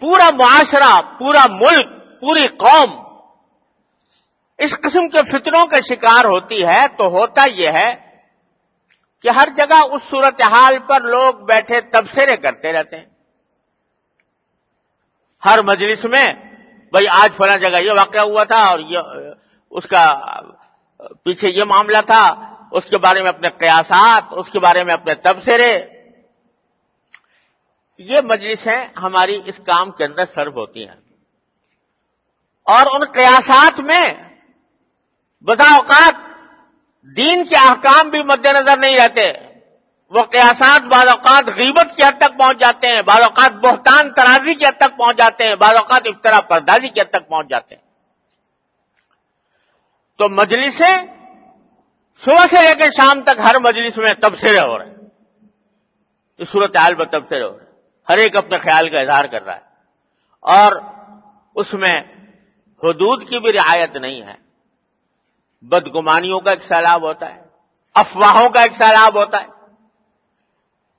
پورا 0.00 0.30
معاشرہ، 0.30 1.18
پورا 1.18 1.46
ملک، 1.50 1.86
پوری 2.20 2.46
قوم 2.46 3.02
اس 4.58 4.80
قسم 4.80 5.08
کے 5.08 5.22
فطروں 5.22 5.66
کا 5.66 5.80
شکار 5.80 6.24
ہوتی 6.24 6.66
ہے 6.66 6.86
تو 6.98 7.08
ہوتا 7.08 7.44
یہ 7.54 7.68
ہے 7.68 7.94
کہ 9.22 9.28
ہر 9.28 9.48
جگہ 9.56 9.78
اس 9.90 10.02
صورتحال 10.10 10.78
پر 10.78 11.00
لوگ 11.00 11.34
بیٹھے 11.34 11.80
تبصرے 11.80 12.36
کرتے 12.36 12.72
رہتے 12.72 12.96
ہیں۔ 12.96 13.06
ہر 15.44 15.62
مجلس 15.62 16.04
میں 16.04 16.28
بھائی 16.92 17.08
آج 17.08 17.36
فلاں 17.36 17.56
جگہ 17.56 17.78
یہ 17.82 17.92
واقعہ 17.92 18.20
ہوا 18.20 18.44
تھا 18.44 18.66
اور 18.66 18.78
یہ، 18.78 18.98
اس 19.70 19.86
کا 19.86 20.14
پیچھے 21.24 21.50
یہ 21.50 21.64
معاملہ 21.64 21.98
تھا، 22.06 22.54
اس 22.70 22.84
کے 22.84 22.98
بارے 22.98 23.20
میں 23.22 23.28
اپنے 23.28 23.48
قیاسات، 23.48 24.22
اس 24.30 24.48
کے 24.48 24.60
بارے 24.60 24.84
میں 24.84 24.94
اپنے 24.94 25.14
تبصرے۔ 25.14 25.72
یہ 27.98 28.20
مجلسیں 28.24 28.80
ہماری 28.96 29.40
اس 29.46 29.60
کام 29.66 29.90
کے 29.90 30.04
اندر 30.04 30.26
سرو 30.34 30.50
ہوتی 30.50 30.88
ہیں۔ 30.88 30.96
اور 32.62 32.86
ان 32.94 33.12
قیاسات 33.12 33.80
میں 33.80 34.12
بتا 35.40 35.74
اوقات 35.74 36.14
دین 37.16 37.44
کے 37.44 37.56
احکام 37.56 38.08
بھی 38.08 38.22
مد 38.22 38.46
نظر 38.46 38.76
نہیں 38.76 38.96
رہتے۔ 38.96 39.51
وہ 40.12 40.22
قیاسات 40.22 40.82
بعض 40.82 41.08
اوقات 41.08 41.44
غیبت 41.44 41.96
کی 41.96 42.02
حد 42.02 42.18
تک 42.18 42.38
پہنچ 42.38 42.60
جاتے 42.60 42.88
ہیں، 42.88 43.02
بعض 43.02 43.20
اوقات 43.20 43.52
بہتان 43.52 44.12
ترازی 44.12 44.54
کی 44.54 44.66
حد 44.66 44.78
تک 44.78 44.98
پہنچ 44.98 45.16
جاتے 45.16 45.48
ہیں، 45.48 45.56
بعض 45.56 45.74
اوقات 45.74 46.02
افطرا 46.04 46.40
پردازی 46.40 46.88
کی 46.88 47.00
حد 47.00 47.10
تک 47.10 47.28
پہنچ 47.28 47.48
جاتے 47.48 47.74
ہیں۔ 47.74 47.82
تو 50.18 50.28
مجلسیں 50.28 50.96
صبح 52.24 52.46
سے 52.50 52.62
لے 52.62 52.74
کر 52.74 52.90
شام 52.90 53.22
تک 53.22 53.38
ہر 53.44 53.58
مجلس 53.58 53.98
میں 53.98 54.14
تبصرے 54.14 54.58
ہو 54.58 54.78
رہے 54.78 54.86
ہیں۔ 54.86 54.94
اس 56.38 56.48
صورت 56.48 56.76
حال 56.76 56.94
پر 56.94 57.04
تبصرے 57.04 57.44
ہو 57.44 57.58
رہے 57.58 57.64
ہیں۔ 57.64 57.72
ہر 58.08 58.18
ایک 58.18 58.36
اپنے 58.36 58.58
خیال 58.58 58.88
کا 58.88 59.00
اظہار 59.00 59.24
کر 59.24 59.42
رہا 59.42 59.54
ہے۔ 59.54 59.60
اور 60.40 60.72
اس 61.54 61.74
میں 61.74 62.00
حدود 62.84 63.28
کی 63.28 63.38
بھی 63.38 63.52
رعایت 63.52 63.96
نہیں 63.96 64.22
ہے۔ 64.22 64.34
بدگمانیوں 65.62 66.40
کا 66.40 66.50
ایک 66.50 66.62
سیلاب 66.62 67.02
ہوتا 67.02 67.34
ہے، 67.34 67.42
افواہوں 67.94 68.48
کا 68.48 68.62
ایک 68.62 68.72
سیلاب 68.72 69.18
ہوتا 69.18 69.40
ہے۔ 69.40 69.61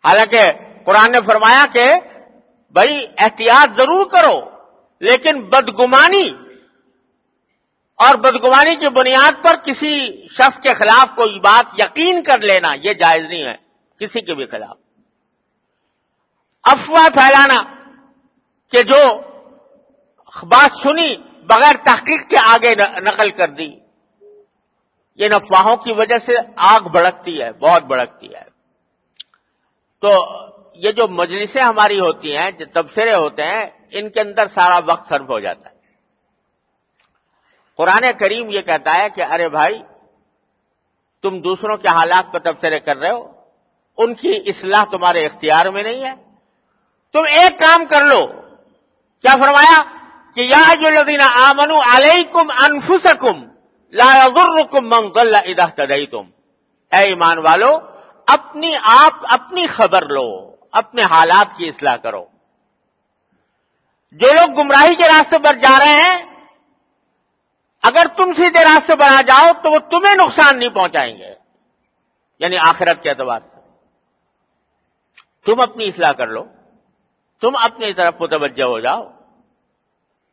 حالانکہ 0.03 0.51
قرآن 0.85 1.11
نے 1.11 1.19
فرمایا 1.27 1.65
کہ 1.73 1.85
بھائی 2.75 3.05
احتیاط 3.17 3.77
ضرور 3.77 4.05
کرو، 4.09 4.39
لیکن 5.01 5.41
بدگمانی 5.49 6.27
اور 7.99 8.17
بدگمانی 8.17 8.75
کی 8.75 8.89
بنیاد 8.89 9.43
پر 9.43 9.55
کسی 9.63 9.95
شخص 10.27 10.59
کے 10.59 10.73
خلاف 10.73 11.15
کوئی 11.15 11.39
بات 11.39 11.79
یقین 11.79 12.21
کر 12.23 12.41
لینا، 12.41 12.73
یہ 12.83 12.93
جائز 12.93 13.25
نہیں 13.25 13.43
ہے، 13.43 13.55
کسی 13.99 14.21
کے 14.21 14.35
بھی 14.35 14.45
خلاف۔ 14.45 14.77
افواہ 16.63 17.07
پھیلانا 17.09 17.61
کہ 18.73 18.83
جو 18.83 19.01
بات 20.43 20.77
سنی 20.83 21.15
بغیر 21.47 21.75
تحقیق 21.85 22.29
کے 22.29 22.37
آگے 22.45 22.73
نقل 23.01 23.31
کر 23.31 23.49
دی، 23.49 23.69
یہ 25.19 25.33
افواہوں 25.33 25.75
کی 25.77 25.93
وجہ 25.93 26.17
سے 26.17 26.35
آگ 26.67 26.89
بڑکتی 26.93 27.41
ہے، 27.41 27.51
بہت 27.53 27.83
بڑکتی 27.83 28.27
ہے۔ 28.27 28.52
تو 30.03 30.25
یہ 30.73 30.91
جو 30.91 31.07
مجلسیں 31.07 31.61
ہماری 31.61 31.99
ہوتی 31.99 32.37
ہیں، 32.37 32.51
جو 32.51 32.65
تبصرے 32.73 33.13
ہوتے 33.13 33.43
ہیں، 33.43 33.65
ان 33.91 34.09
کے 34.09 34.21
اندر 34.21 34.47
سارا 34.47 34.79
وقت 34.87 35.09
صرف 35.09 35.29
ہو 35.29 35.39
جاتا 35.39 35.69
ہے۔ 35.69 35.75
قرآن 37.77 38.11
کریم 38.19 38.49
یہ 38.49 38.61
کہتا 38.61 38.97
ہے 38.97 39.09
کہ 39.09 39.23
ارے 39.23 39.49
بھائی، 39.49 39.83
تم 41.21 41.39
دوسروں 41.39 41.77
کے 41.77 41.87
حالات 41.87 42.33
پر 42.33 42.39
تبصرے 42.39 42.79
کر 42.79 42.97
رہے 42.97 43.11
ہو، 43.11 43.31
ان 43.97 44.13
کی 44.13 44.39
اصلاح 44.45 44.83
تمہارے 44.83 45.25
اختیار 45.25 45.65
میں 45.65 45.83
نہیں 45.83 46.03
ہے۔ 46.03 46.13
تم 47.13 47.23
ایک 47.29 47.59
کام 47.59 47.85
کر 47.85 48.01
لو۔ 48.01 48.27
کیا 49.21 49.35
فرمایا؟ 49.35 49.83
کہ 50.35 50.41
یا 50.41 50.73
جو 50.75 50.89
لدین 50.89 51.21
آمن 51.21 51.71
علیکم 51.71 52.51
انفسکم 52.63 53.43
لا 53.91 54.25
يضرکم 54.25 54.89
من 54.89 55.13
ضل 55.15 55.35
اذا 55.35 55.65
تم 55.65 56.29
اے 56.91 56.97
ایمان 56.97 57.37
والو 57.37 57.92
اپنی 58.27 58.75
آپ 58.83 59.13
اپنی 59.23 59.67
خبر 59.67 60.01
لو، 60.01 60.55
اپنے 60.71 61.01
حالات 61.01 61.57
کی 61.57 61.67
اصلاح 61.67 61.95
کرو۔ 61.95 62.25
جو 64.11 64.27
لوگ 64.33 64.61
گمراہی 64.61 64.95
کے 64.95 65.03
راستے 65.03 65.37
پر 65.43 65.53
جا 65.53 65.79
رہے 65.79 65.93
ہیں، 65.93 66.33
اگر 67.83 68.05
تم 68.17 68.33
سیدھے 68.33 68.63
راستے 68.63 68.95
پر 68.95 69.05
آ 69.05 69.21
جاؤ 69.21 69.61
تو 69.63 69.71
وہ 69.71 69.79
تمہیں 69.79 70.15
نقصان 70.15 70.59
نہیں 70.59 70.69
پہنچائیں 70.69 71.17
گے 71.17 71.35
یعنی 72.39 72.57
آخرت 72.57 73.03
کے 73.03 73.09
اعتبار 73.09 73.39
سے۔ 73.39 73.59
تم 75.45 75.61
اپنی 75.61 75.87
اصلاح 75.87 76.11
کر 76.11 76.27
لو، 76.27 76.43
تم 77.41 77.55
اپنی 77.55 77.93
طرف 77.93 78.13
متوجہ 78.19 78.63
ہو 78.63 78.79
جاؤ۔ 78.79 79.03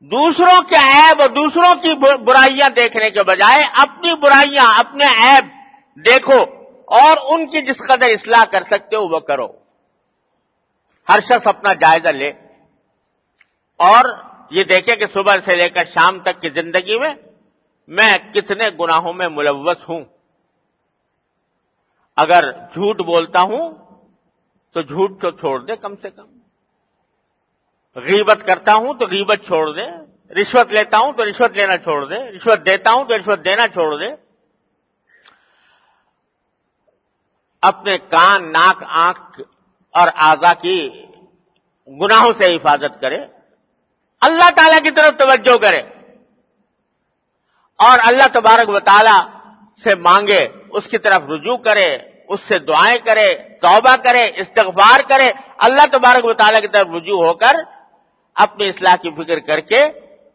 دوسروں 0.01 0.63
کے 0.63 0.77
عیب 0.77 1.21
اور 1.21 1.29
دوسروں 1.29 1.75
کی 1.75 1.95
برائیاں 2.17 2.69
دیکھنے 2.69 3.11
کے 3.11 3.23
بجائے 3.23 3.65
اپنی 3.77 4.15
برائیاں، 4.15 4.79
اپنے 4.79 5.05
عیب 5.05 5.45
دیکھو۔ 6.07 6.60
اور 6.91 7.17
ان 7.29 7.47
کی 7.47 7.63
جس 7.63 7.79
قدر 7.79 8.07
اصلاح 8.07 8.45
کر 8.45 8.65
سکتے 8.65 8.97
ہو 8.97 9.09
وہ 9.09 9.21
کرو۔ 9.21 9.47
ہر 11.09 11.21
شخص 11.21 11.47
اپنا 11.47 11.73
جائزہ 11.73 12.09
لے۔ 12.09 12.29
اور 13.77 14.05
یہ 14.51 14.65
دیکھے 14.65 14.97
کہ 14.97 15.07
صبح 15.07 15.35
سے 15.45 15.57
لے 15.57 15.69
کر 15.69 15.85
شام 15.85 16.19
تک 16.19 16.41
کی 16.41 16.51
زندگی 16.51 16.99
میں 16.99 17.15
میں 17.89 18.19
کتنے 18.35 18.69
گناہوں 18.81 19.13
میں 19.13 19.29
ملوث 19.29 19.89
ہوں۔ 19.89 20.05
اگر 22.17 22.53
جھوٹ 22.53 22.97
بولتا 22.97 23.41
ہوں 23.41 23.75
تو 24.73 24.83
جھوٹ 24.83 25.23
تو 25.23 25.31
چھوڑ 25.31 25.61
دے 25.61 25.77
کم 25.77 25.97
سے 25.97 26.11
کم۔ 26.11 26.39
غیبت 27.97 28.47
کرتا 28.47 28.75
ہوں 28.75 28.95
تو 28.95 29.07
غیبت 29.07 29.39
چھوڑ 29.47 29.75
دے۔ 29.75 29.87
رشوت 30.41 30.73
لیتا 30.73 30.99
ہوں 30.99 31.13
تو 31.13 31.25
رشوت 31.25 31.51
لینا 31.51 31.77
چھوڑ 31.77 32.07
دے۔ 32.07 32.31
رشوت 32.37 32.67
دیتا 32.67 32.93
ہوں 32.93 33.05
تو 33.05 33.19
رشوت 33.19 33.45
دینا 33.45 33.69
چھوڑ 33.69 33.99
دے۔ 33.99 34.30
اپنے 37.63 37.99
کان، 37.99 38.53
ناک، 38.53 38.85
آنکھ 38.89 39.41
اور 39.93 40.09
آزا 40.15 40.55
کی 40.55 41.07
گناہوں 41.89 42.33
سے 42.39 42.47
حفاظت 42.47 43.01
کرے۔ 43.01 43.17
اللہ 44.21 44.51
تعالی 44.51 44.81
کی 44.81 44.91
طرف 44.91 45.19
توجہ 45.19 45.57
کرے۔ 45.57 45.81
اور 47.79 47.99
اللہ 48.05 48.27
تبارک 48.33 48.69
و 48.69 48.81
تعالی 48.81 49.31
سے 49.85 49.95
مانگے، 49.95 50.47
اس 50.71 50.87
کی 50.87 50.99
طرف 50.99 51.23
رجوع 51.29 51.57
کرے، 51.57 51.97
اس 52.29 52.41
سے 52.41 52.59
دعائیں 52.59 52.99
کرے، 53.05 53.35
توبہ 53.35 53.97
کرے، 54.05 54.31
استغفار 54.37 55.01
کرے۔ 55.09 55.33
اللہ 55.59 55.87
تبارک 55.93 56.25
و 56.25 56.33
تعالیٰ 56.33 56.61
کی 56.61 56.69
طرف 56.69 56.87
رجوع 56.87 57.27
ہو 57.27 57.35
کر 57.35 57.57
اپنی 58.35 58.69
اصلاح 58.69 58.97
کی 58.97 59.11
فکر 59.11 59.39
کر 59.39 59.61
کے 59.61 59.85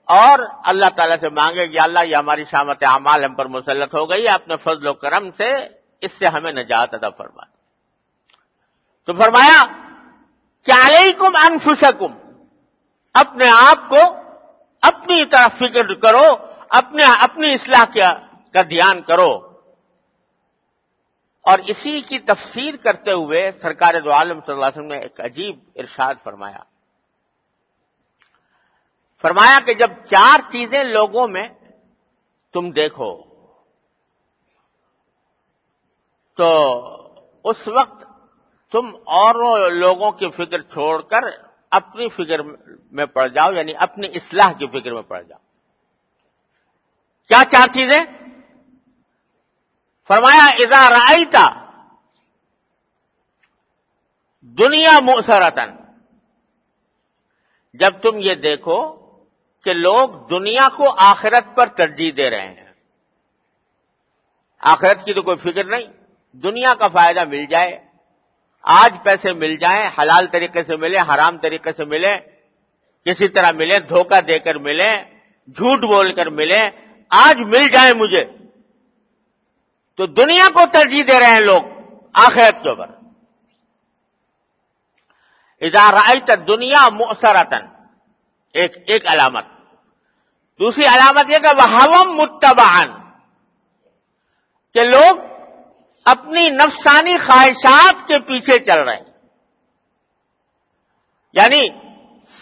اور 0.05 0.39
اللہ 0.65 0.89
تعالیٰ 0.95 1.17
سے 1.19 1.29
مانگے 1.29 1.67
کہ 1.67 1.79
اللہ 1.79 1.99
یہ 2.05 2.15
ہماری 2.15 2.43
شامت 2.43 2.83
اعمال 2.83 3.23
ہم 3.23 3.33
پر 3.33 3.45
مسلط 3.45 3.95
ہو 3.95 4.09
گئی، 4.09 4.27
اپنے 4.27 4.55
فضل 4.55 4.87
و 4.87 4.93
کرم 4.93 5.31
سے 5.31 5.51
اس 6.05 6.11
سے 6.11 6.25
ہمیں 6.25 6.51
نجات 6.51 6.93
ادا 6.93 7.09
فرما 7.09 7.43
تو 9.05 9.13
فرمایا 9.13 9.63
کیا 10.63 10.87
علیکم 10.87 11.35
انفسکم، 11.35 12.13
اپنے 13.13 13.45
آپ 13.49 13.89
کو 13.89 14.01
اپنی 14.81 15.29
طرف 15.29 15.59
فکر 15.59 15.93
کرو، 15.93 16.25
اپنے 16.69 17.03
اپنی 17.03 17.53
اصلاح 17.53 17.85
کا 18.53 18.61
دھیان 18.61 19.01
کرو۔ 19.01 19.55
اور 21.41 21.59
اسی 21.67 22.01
کی 22.01 22.19
تفسیر 22.19 22.75
کرتے 22.75 23.11
ہوئے 23.11 23.51
سرکار 23.61 23.93
دو 24.01 24.11
عالم 24.11 24.39
صلی 24.45 24.53
اللہ 24.53 24.65
علیہ 24.65 24.77
وسلم 24.77 24.91
نے 24.91 24.97
ایک 24.97 25.21
عجیب 25.21 25.59
ارشاد 25.75 26.13
فرمایا۔ 26.23 26.59
فرمایا 29.21 29.59
کہ 29.65 29.73
جب 29.73 29.91
چار 30.05 30.39
چیزیں 30.51 30.83
لوگوں 30.83 31.27
میں 31.27 31.47
تم 32.53 32.71
دیکھو 32.71 33.34
تو 36.37 36.81
اس 37.43 37.67
وقت 37.67 38.03
تم 38.71 38.87
اور 38.95 39.71
لوگوں 39.71 40.11
کی 40.11 40.29
فکر 40.29 40.61
چھوڑ 40.61 41.01
کر 41.01 41.23
اپنی 41.71 42.09
فکر 42.09 42.39
میں 42.91 43.05
پڑ 43.05 43.27
جاؤ 43.27 43.51
یعنی 43.51 43.73
اپنی 43.79 44.07
اصلاح 44.07 44.51
کی 44.51 44.67
فکر 44.67 44.93
میں 44.93 45.01
پڑ 45.01 45.21
جاؤ۔ 45.21 45.39
کیا 47.27 47.43
چار 47.51 47.67
چیزیں؟ 47.67 47.99
فرمایا، 50.07 50.45
اذا 50.45 50.89
رائتا 50.89 51.65
دنیا 54.41 54.99
موسرتن 55.03 55.75
جب 57.73 57.91
تم 58.01 58.17
یہ 58.19 58.35
دیکھو 58.35 58.95
کہ 59.63 59.73
لوگ 59.73 60.09
دنیا 60.09 60.69
کو 60.77 60.95
آخرت 60.97 61.55
پر 61.55 61.67
ترجیح 61.67 62.11
دے 62.17 62.29
رہے 62.29 62.47
ہیں۔ 62.47 62.73
آخرت 64.59 65.05
کی 65.05 65.13
تو 65.13 65.21
کوئی 65.21 65.37
فکر 65.37 65.63
نہیں۔ 65.63 66.04
دنیا 66.43 66.73
کا 66.79 66.87
فائدہ 66.87 67.23
مل 67.23 67.45
جائے، 67.45 67.85
آج 68.61 69.03
پیسے 69.03 69.33
مل 69.33 69.55
جائیں، 69.55 69.89
حلال 70.01 70.27
طریقے 70.27 70.63
سے 70.63 70.75
ملے، 70.75 70.97
حرام 70.99 71.37
طریقے 71.37 71.71
سے 71.71 71.85
ملے، 71.85 72.17
کسی 73.05 73.27
طرح 73.27 73.51
ملے، 73.51 73.79
دھوکہ 73.79 74.21
دے 74.21 74.39
کر 74.39 74.55
ملے، 74.55 74.97
جھوٹ 75.47 75.79
بول 75.79 76.13
کر 76.13 76.25
ملے، 76.25 76.61
آج 77.09 77.37
مل 77.37 77.67
جائے 77.67 77.93
مجھے۔ 77.93 78.25
تو 79.95 80.05
دنیا 80.05 80.47
کو 80.53 80.59
ترجیح 80.73 81.03
دے 81.07 81.19
رہے 81.19 81.33
ہیں 81.33 81.39
لوگ، 81.39 81.61
آخرت 82.13 82.63
کے 82.63 82.69
اوپر۔ 82.69 82.87
ادارہ 85.61 86.35
دنیا 86.35 86.89
مؤثرتن 86.89 87.65
ایک 88.53 88.77
ایک 88.87 89.07
علامت۔ 89.07 89.45
دوسری 90.59 90.85
علامت 90.85 91.29
یہ 91.29 91.39
کہ 91.39 91.47
وہ 91.47 92.03
متبان 92.03 92.87
کہ 94.73 94.83
لوگ 94.83 95.34
اپنی 96.05 96.49
نفسانی 96.49 97.17
خواہشات 97.17 98.07
کے 98.07 98.19
پیچھے 98.19 98.59
چل 98.59 98.81
رہے 98.83 98.95
ہیں۔ 98.95 99.15
یعنی 101.33 101.63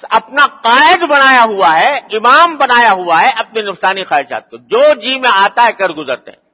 اپنا 0.01 0.45
قائد 0.45 1.03
بنایا 1.03 1.43
ہوا 1.43 1.79
ہے، 1.79 1.97
امام 1.97 2.57
بنایا 2.57 2.91
ہوا 2.91 3.21
ہے 3.21 3.27
اپنی 3.37 3.61
نفسانی 3.61 4.03
خواہشات 4.03 4.49
کو۔ 4.49 4.57
جو 4.57 4.93
جی 4.93 5.19
میں 5.19 5.31
آتا 5.33 5.63
ہے، 5.63 5.71
کر 5.71 5.89
گزرتے 5.89 6.31
ہیں۔ 6.31 6.49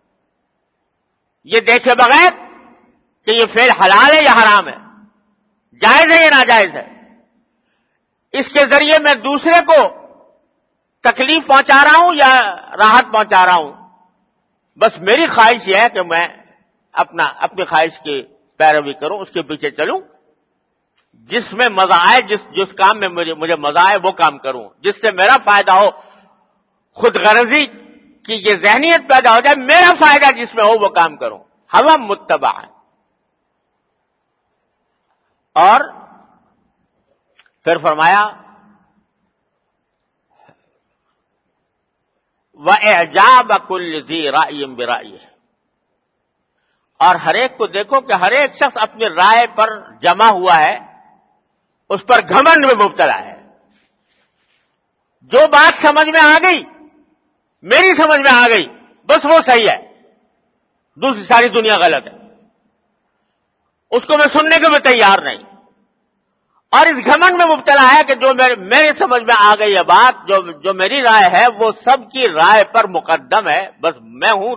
یہ 1.43 1.59
دیکھے 1.59 1.95
بغیر 1.95 2.29
کہ 3.25 3.31
یہ 3.31 3.45
فیل 3.45 3.71
حلال 3.71 4.15
ہے 4.15 4.23
یا 4.23 4.31
حرام 4.31 4.67
ہے۔ 4.67 5.05
جائز 5.81 6.11
ہے 6.11 6.17
یا 6.23 6.29
ناجائز 6.29 6.71
ہے۔ 6.71 7.15
اس 8.31 8.49
کے 8.49 8.59
ذریعے 8.59 8.97
میں 8.99 9.15
دوسرے 9.15 9.65
کو 9.65 10.07
تکلیف 11.01 11.47
پہنچا 11.47 11.83
رہا 11.83 11.97
ہوں 11.97 12.13
یا 12.15 12.55
راحت 12.55 13.05
پہنچا 13.13 13.45
رہا 13.45 13.55
ہوں۔ 13.55 13.89
بس 14.79 14.99
میری 14.99 15.27
خواہش 15.27 15.67
یہ 15.67 15.75
ہے 15.75 15.87
کہ 15.93 16.01
میں 16.01 16.27
اپنا 16.91 17.23
اپنی 17.23 17.65
خواہش 17.65 17.99
کی 18.03 18.21
پیروی 18.57 18.93
کروں، 18.93 19.19
اس 19.19 19.31
کے 19.31 19.41
پیچھے 19.41 19.71
چلوں۔ 19.71 19.99
جس 21.13 21.53
میں 21.53 21.69
مزہ 21.69 21.93
آئے، 21.93 22.21
جس 22.21 22.47
جس 22.51 22.73
کام 22.73 22.99
میں 22.99 23.09
مجھے 23.09 23.33
مجھے 23.33 23.55
مزہ 23.55 23.79
آئے، 23.79 23.97
وہ 24.03 24.11
کام 24.11 24.37
کروں۔ 24.37 24.69
جس 24.79 25.01
سے 25.01 25.11
میرا 25.11 25.37
فائدہ 25.37 25.71
ہو، 25.71 25.89
خود 26.93 27.15
غرضی 27.15 27.65
کی 28.23 28.33
یہ 28.33 28.53
ذہنیت 28.61 29.01
پیدا 29.09 29.35
ہو 29.35 29.39
جائے، 29.39 29.55
میرا 29.55 29.93
فائدہ 29.99 30.39
جس 30.39 30.55
میں 30.55 30.63
ہو، 30.63 30.71
وہ 30.81 30.87
کام 30.87 31.17
کروں۔ 31.17 31.39
ہم 31.73 31.87
متبع۔ 31.97 32.51
ہے 32.61 32.79
اور 35.53 35.81
پھر 37.63 37.77
فرمایا 37.77 38.29
وہ 42.53 42.71
اعجاب 42.81 43.51
کل 43.67 44.01
ذی 44.07 44.31
رائم 44.31 44.75
برائی 44.75 45.17
اور 46.99 47.15
ہر 47.15 47.33
ایک 47.33 47.57
کو 47.57 47.67
دیکھو 47.67 48.01
کہ 48.01 48.13
ہر 48.13 48.31
ایک 48.31 48.55
شخص 48.55 48.77
اپنی 48.77 49.05
رائے 49.05 49.47
پر 49.55 49.67
جمع 49.99 50.25
ہوا 50.25 50.61
ہے، 50.61 50.77
اس 51.89 52.05
پر 52.05 52.19
گھمنڈ 52.29 52.65
میں 52.65 52.85
مبتلا 52.85 53.13
ہے۔ 53.13 53.35
جو 55.21 55.47
بات 55.47 55.79
سمجھ 55.81 56.09
میں 56.09 56.19
آ 56.19 56.37
گئی، 56.43 56.63
میری 57.61 57.93
سمجھ 57.93 58.19
میں 58.19 58.31
آ 58.31 58.47
گئی، 58.49 58.67
بس 59.05 59.25
وہ 59.25 59.41
صحیح 59.45 59.69
ہے۔ 59.69 60.01
دوسری 60.95 61.23
ساری 61.23 61.47
دنیا 61.47 61.77
غلط 61.77 62.07
ہے۔ 62.07 62.29
اس 63.91 64.05
کو 64.05 64.17
میں 64.17 64.27
سننے 64.33 64.57
کے 64.57 64.69
بھی 64.69 64.79
تیار 64.79 65.17
نہیں۔ 65.21 65.37
اور 66.69 66.85
اس 66.85 67.05
گھمنڈ 67.05 67.37
میں 67.37 67.55
مبتلا 67.55 67.93
ہے 67.93 68.03
کہ 68.07 68.15
جو 68.15 68.33
میری 68.57 68.89
سمجھ 68.97 69.23
میں 69.23 69.35
آ 69.37 69.55
گئی 69.59 69.75
ہے 69.75 69.83
بات، 69.83 70.15
جو 70.27 70.51
جو 70.51 70.73
میری 70.73 71.01
رائے 71.01 71.29
ہے، 71.37 71.45
وہ 71.59 71.71
سب 71.85 72.11
کی 72.11 72.27
رائے 72.27 72.63
پر 72.63 72.87
مقدم 72.87 73.47
ہے۔ 73.47 73.69
بس 73.81 73.95
میں 74.01 74.31
ہوں 74.31 74.55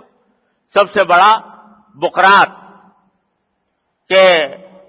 سب 0.74 0.92
سے 0.92 1.04
بڑا 1.04 1.51
بکرات 1.94 2.48
کہ 4.08 4.38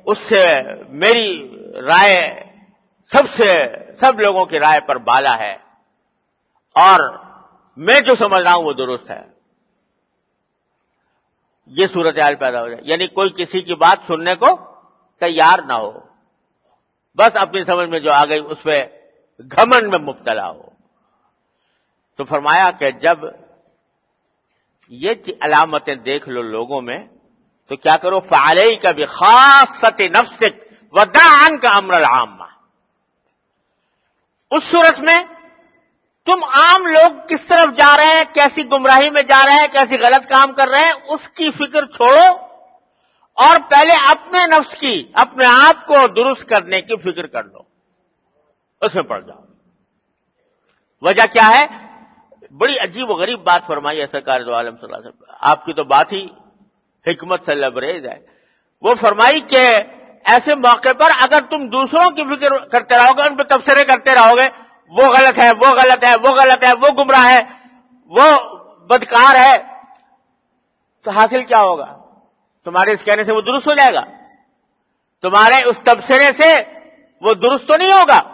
اس 0.06 0.18
سے 0.18 0.62
میری 0.90 1.56
رائے 1.82 2.44
سب 3.06 3.24
سے، 3.30 3.76
سب 4.00 4.20
لوگوں 4.20 4.46
کی 4.46 4.60
رائے 4.60 4.80
پر 4.80 4.98
بالا 4.98 5.38
ہے۔ 5.38 5.54
اور 6.76 7.18
میں 7.78 8.02
جو 8.02 8.16
سمجھ 8.16 8.42
رہا 8.42 8.54
ہوں 8.54 8.64
وہ 8.64 8.74
درست 8.74 9.12
ہے۔ 9.12 9.22
یہ 11.66 11.88
صورتحال 11.88 12.36
پیدا 12.36 12.62
ہو 12.62 12.68
جائے۔ 12.68 12.82
یعنی 12.86 13.08
کوئی 13.08 13.30
کسی 13.38 13.62
کی 13.62 13.76
بات 13.76 14.08
سننے 14.08 14.36
کو 14.36 14.76
تیار 15.20 15.60
نہ 15.68 15.74
ہو۔ 15.74 16.00
بس 17.16 17.36
اپنی 17.36 17.64
سمجھ 17.64 17.90
میں 17.90 18.00
جو 18.00 18.12
آ 18.12 18.26
گئی، 18.26 18.40
اس 18.40 18.64
پہ 18.64 18.86
گھمن 19.40 19.90
میں 19.90 20.00
مبتلا 20.00 20.50
ہو۔ 20.50 20.64
تو 22.18 22.24
فرمایا 22.24 22.70
کہ 22.80 22.92
جب 22.92 23.18
یہ 24.88 25.14
علامتیں 25.42 25.96
دیکھ 25.96 26.30
لو 26.30 26.42
لوگوں 26.42 26.82
میں، 26.82 27.08
تو 27.68 27.76
کیا 27.76 27.98
کرو؟ 27.98 28.20
فعلی 28.20 28.76
کا 28.76 28.92
بھی 28.92 29.06
خاص 29.06 29.70
ست 29.70 30.00
نفسک 30.00 30.74
ودان 30.92 31.58
کا 31.58 31.70
امر 31.70 31.94
العام 31.94 32.42
اس 34.52 34.64
صورت 34.64 35.00
میں 35.00 35.24
تم 36.26 36.44
عام 36.44 36.86
لوگ 36.86 37.28
کس 37.30 37.42
طرف 37.42 37.78
جا 37.78 37.98
رہے 37.98 38.06
ہیں؟ 38.06 38.24
کیسی 38.34 38.72
گمراہی 38.72 39.10
میں 39.10 39.22
جا 39.22 39.44
رہے 39.46 39.54
ہیں؟ 39.54 39.68
کیسی 39.72 39.98
غلط 39.98 40.30
کام 40.30 40.54
کر 40.54 40.68
رہے 40.68 40.80
ہیں؟ 40.80 40.94
اس 41.08 41.30
کی 41.30 41.52
فکر 41.52 41.86
چھوڑو۔ 41.86 42.46
اور 43.34 43.56
پہلے 43.70 43.94
اپنے 44.08 44.40
نفس 44.48 44.76
کی، 44.76 45.12
اپنے 45.14 45.46
آپ 45.46 45.88
کو 45.88 46.08
درست 46.08 46.50
کرنے 46.50 46.82
کی 46.82 46.96
فکر 46.98 47.28
کر 47.28 47.44
لو 47.44 47.60
اس 48.82 48.96
میں 48.96 49.04
پڑ 49.04 49.22
جاؤ۔ 49.22 49.42
وجہ 51.02 51.34
کیا 51.34 51.50
ہے؟ 51.50 51.83
بڑی 52.52 52.80
عجیب 52.80 53.10
و 53.10 53.14
غریب 53.14 53.40
بات 53.40 53.62
فرمائی 53.68 54.02
ہے 54.02 54.06
سرکار 54.12 54.40
دو 54.40 54.56
عالم 54.56 54.76
صلی 54.76 54.86
اللہ 54.86 54.96
علیہ 54.96 55.08
وسلم۔ 55.08 55.36
آپ 55.42 55.66
کی 55.66 55.74
تو 55.74 55.84
بات 55.84 56.14
ہی 56.14 56.28
حکمت 57.08 57.46
سے 57.46 57.56
لبریز 57.56 58.06
ہے۔ 58.06 58.20
وہ 58.82 58.96
فرمائی 58.96 59.40
کہ 59.40 59.76
ایسے 60.26 60.56
موقع 60.56 60.94
پر 61.00 61.10
اگر 61.22 61.40
تم 61.50 61.68
دوسروں 61.68 62.10
کی 62.10 62.36
فکر 62.36 62.58
کرتے 62.68 62.96
رہو 62.96 63.18
گے، 63.18 63.22
ان 63.22 63.38
پہ 63.38 63.44
تبصرے 63.44 63.86
کرتے 63.86 64.16
رہو 64.16 64.38
گے، 64.38 64.50
وہ 64.90 65.04
غلط 65.04 65.40
ہے، 65.40 65.50
وہ 65.50 65.68
غلط 65.68 66.04
ہے، 66.04 66.16
وہ 66.16 66.30
غلط 66.30 66.64
ہے، 66.64 66.74
وہ 66.74 67.04
گمراہ 67.04 67.26
ہے، 67.26 67.42
وہ 68.06 68.58
بدکار 68.86 69.36
ہے، 69.36 69.64
تو 71.04 71.12
حاصل 71.12 71.44
کیا 71.44 71.62
ہوگا؟ 71.62 71.98
تمہارے 72.66 72.92
اس 72.92 73.04
کہنے 73.04 73.24
سے 73.24 73.34
وہ 73.34 73.42
درست 73.42 73.68
ہو 73.68 73.74
جائے 73.74 73.94
گا۔ 73.94 74.02
تمہارے 75.22 75.70
اس 75.70 75.80
تبصرے 75.84 76.32
سے 76.32 76.62
وہ 77.22 77.34
درست 77.34 77.68
تو 77.68 77.78
نہیں 77.78 77.92
ہوگا۔ 77.92 78.33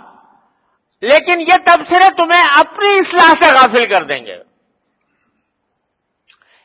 لیکن 1.01 1.41
یہ 1.41 1.53
تبصرے 1.65 2.09
تمہیں 2.17 2.43
اپنی 2.59 2.99
اصلاح 2.99 3.33
سے 3.39 3.45
غافل 3.45 3.85
کر 3.85 4.03
دیں 4.03 4.25
گے۔ 4.25 4.35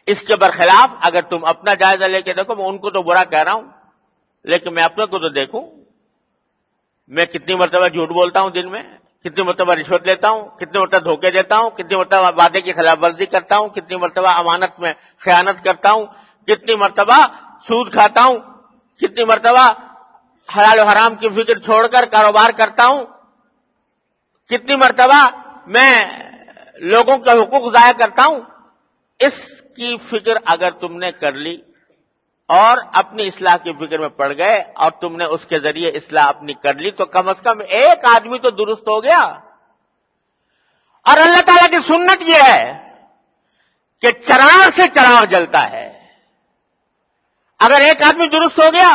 اس 0.07 0.23
کے 0.23 0.37
برخلاف 0.37 0.91
اگر 1.01 1.23
تم 1.23 1.45
اپنا 1.45 1.75
جائزہ 1.75 2.05
لے 2.05 2.23
کے 2.23 2.33
دیکھو، 2.33 2.55
میں 2.55 2.65
ان 2.65 2.79
کو 2.79 2.91
تو 2.91 3.03
برا 3.03 3.25
کہہ 3.25 3.43
رہا 3.43 3.53
ہوں، 3.53 3.71
لیکن 4.45 4.75
میں 4.75 4.83
اپنے 4.83 5.07
کو 5.07 5.19
تو 5.19 5.29
دیکھوں۔ 5.29 5.71
میں 7.09 7.27
کتنی 7.27 7.55
مرتبہ 7.55 7.89
جھوٹ 7.89 8.09
بولتا 8.09 8.41
ہوں 8.41 8.51
دن 8.51 8.71
میں، 8.71 8.83
کتنی 9.25 9.45
مرتبہ 9.45 9.75
رشوت 9.75 10.07
لیتا 10.07 10.31
ہوں، 10.31 10.49
کتنی 10.49 10.79
مرتبہ 10.79 10.99
دھوکے 10.99 11.31
دیتا 11.31 11.59
ہوں، 11.59 11.71
کتنی 11.71 11.97
مرتبہ 11.97 12.31
وعدے 12.37 12.61
کی 12.61 12.73
خلاف 12.73 12.99
ورزی 13.03 13.27
کرتا 13.27 13.57
ہوں، 13.57 13.69
کتنی 13.69 13.97
مرتبہ 13.97 14.29
امانت 14.29 14.81
میں 14.81 14.93
خیانت 15.19 15.65
کرتا 15.65 15.91
ہوں، 15.91 16.07
کتنی 16.47 16.77
مرتبہ 16.77 17.27
سود 17.69 17.93
کھاتا 17.93 18.23
ہوں، 18.23 18.39
کتنی 19.01 19.25
مرتبہ 19.25 19.73
حلال 20.57 20.79
و 20.79 20.83
حرام 20.83 21.15
کی 21.15 21.29
فکر 21.29 21.59
چھوڑ 21.59 21.87
کر 21.87 22.05
کاروبار 22.05 22.51
کرتا 22.51 22.87
ہوں۔ 22.87 23.14
کتنی 24.49 24.77
مرتبہ 24.77 25.29
میں 25.67 26.05
لوگوں 26.75 27.17
کے 27.17 27.31
حقوق 27.31 27.75
ضائع 27.75 27.93
کرتا 27.93 28.27
ہوں، 28.27 28.41
اس 29.19 29.37
کی 29.61 29.97
فکر 29.99 30.33
اگر 30.47 30.71
تم 30.71 30.97
نے 30.97 31.13
کر 31.13 31.33
لی 31.33 31.63
اور 32.49 32.79
اپنی 32.93 33.27
اصلاح 33.27 33.57
کی 33.57 33.87
فکر 33.87 33.99
میں 33.99 34.09
پڑ 34.09 34.33
گئے 34.33 34.73
اور 34.75 34.91
تم 34.91 35.17
نے 35.17 35.25
اس 35.25 35.45
کے 35.45 35.59
ذریعے 35.59 35.91
اصلاح 35.91 36.25
اپنی 36.25 36.55
کر 36.55 36.75
لی، 36.75 36.91
تو 36.91 37.07
کم 37.07 37.29
از 37.29 37.43
کم 37.43 37.59
ایک 37.69 38.05
آدمی 38.17 38.39
تو 38.39 38.51
درست 38.51 38.83
ہو 38.83 39.05
گیا۔ 39.05 39.21
اور 41.07 41.19
اللہ 41.19 41.41
تعالیٰ 41.41 41.71
کی 41.71 41.79
سنت 41.87 42.29
یہ 42.29 42.53
ہے 42.53 42.95
کہ 44.01 44.11
چراغ 44.11 44.69
سے 44.77 44.83
چراغ 44.95 45.23
جلتا 45.31 45.71
ہے۔ 45.71 46.07
اگر 47.61 47.81
ایک 47.81 48.03
آدمی 48.03 48.27
درست 48.29 48.59
ہو 48.59 48.73
گیا، 48.73 48.95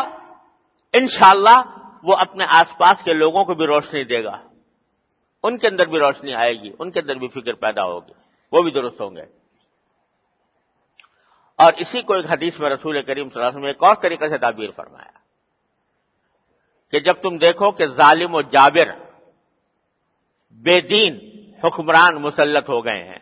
انشاءاللہ 0.94 1.62
وہ 2.04 2.16
اپنے 2.16 2.46
آس 2.50 2.78
پاس 2.78 3.04
کے 3.04 3.14
لوگوں 3.14 3.46
کو 3.46 3.54
بھی 3.54 3.66
روشنی 3.66 4.04
دے 4.04 4.24
گا۔ 4.24 4.49
ان 5.44 5.58
کے 5.58 5.68
اندر 5.68 5.88
بھی 5.88 6.00
روشنی 6.00 6.34
آئے 6.34 6.54
گی، 6.54 6.72
ان 6.80 6.92
کے 6.92 7.00
اندر 7.00 7.16
بھی 7.16 7.28
فکر 7.28 7.54
پیدا 7.54 7.84
ہوگی، 7.84 8.14
وہ 8.52 8.62
بھی 8.62 8.72
درست 8.72 9.02
ہوں 9.02 9.16
گے۔ 9.16 9.26
اور 11.60 11.74
اسی 11.78 12.02
کو 12.02 12.14
ایک 12.14 12.26
حدیث 12.30 12.60
میں 12.60 12.70
رسول 12.70 13.02
کریم 13.02 13.30
صلی 13.30 13.42
اللہ 13.42 13.48
علیہ 13.48 13.58
وسلم 13.58 13.68
ایک 13.68 13.84
اور 13.84 13.96
طریقے 13.96 14.30
سے 14.30 14.38
تعبیر 14.38 14.70
فرمایا 14.76 15.18
کہ 16.92 17.00
جب 17.00 17.14
تم 17.14 17.38
دیکھو 17.38 17.72
کہ 17.72 17.86
ظالم 17.86 18.36
و 18.36 18.42
جابر 18.42 18.92
بے 20.52 20.82
دین 20.82 21.20
حکمران 21.64 22.16
مسلط 22.16 22.70
ہو 22.70 22.86
گئے 22.86 23.04
ہیں، 23.04 23.20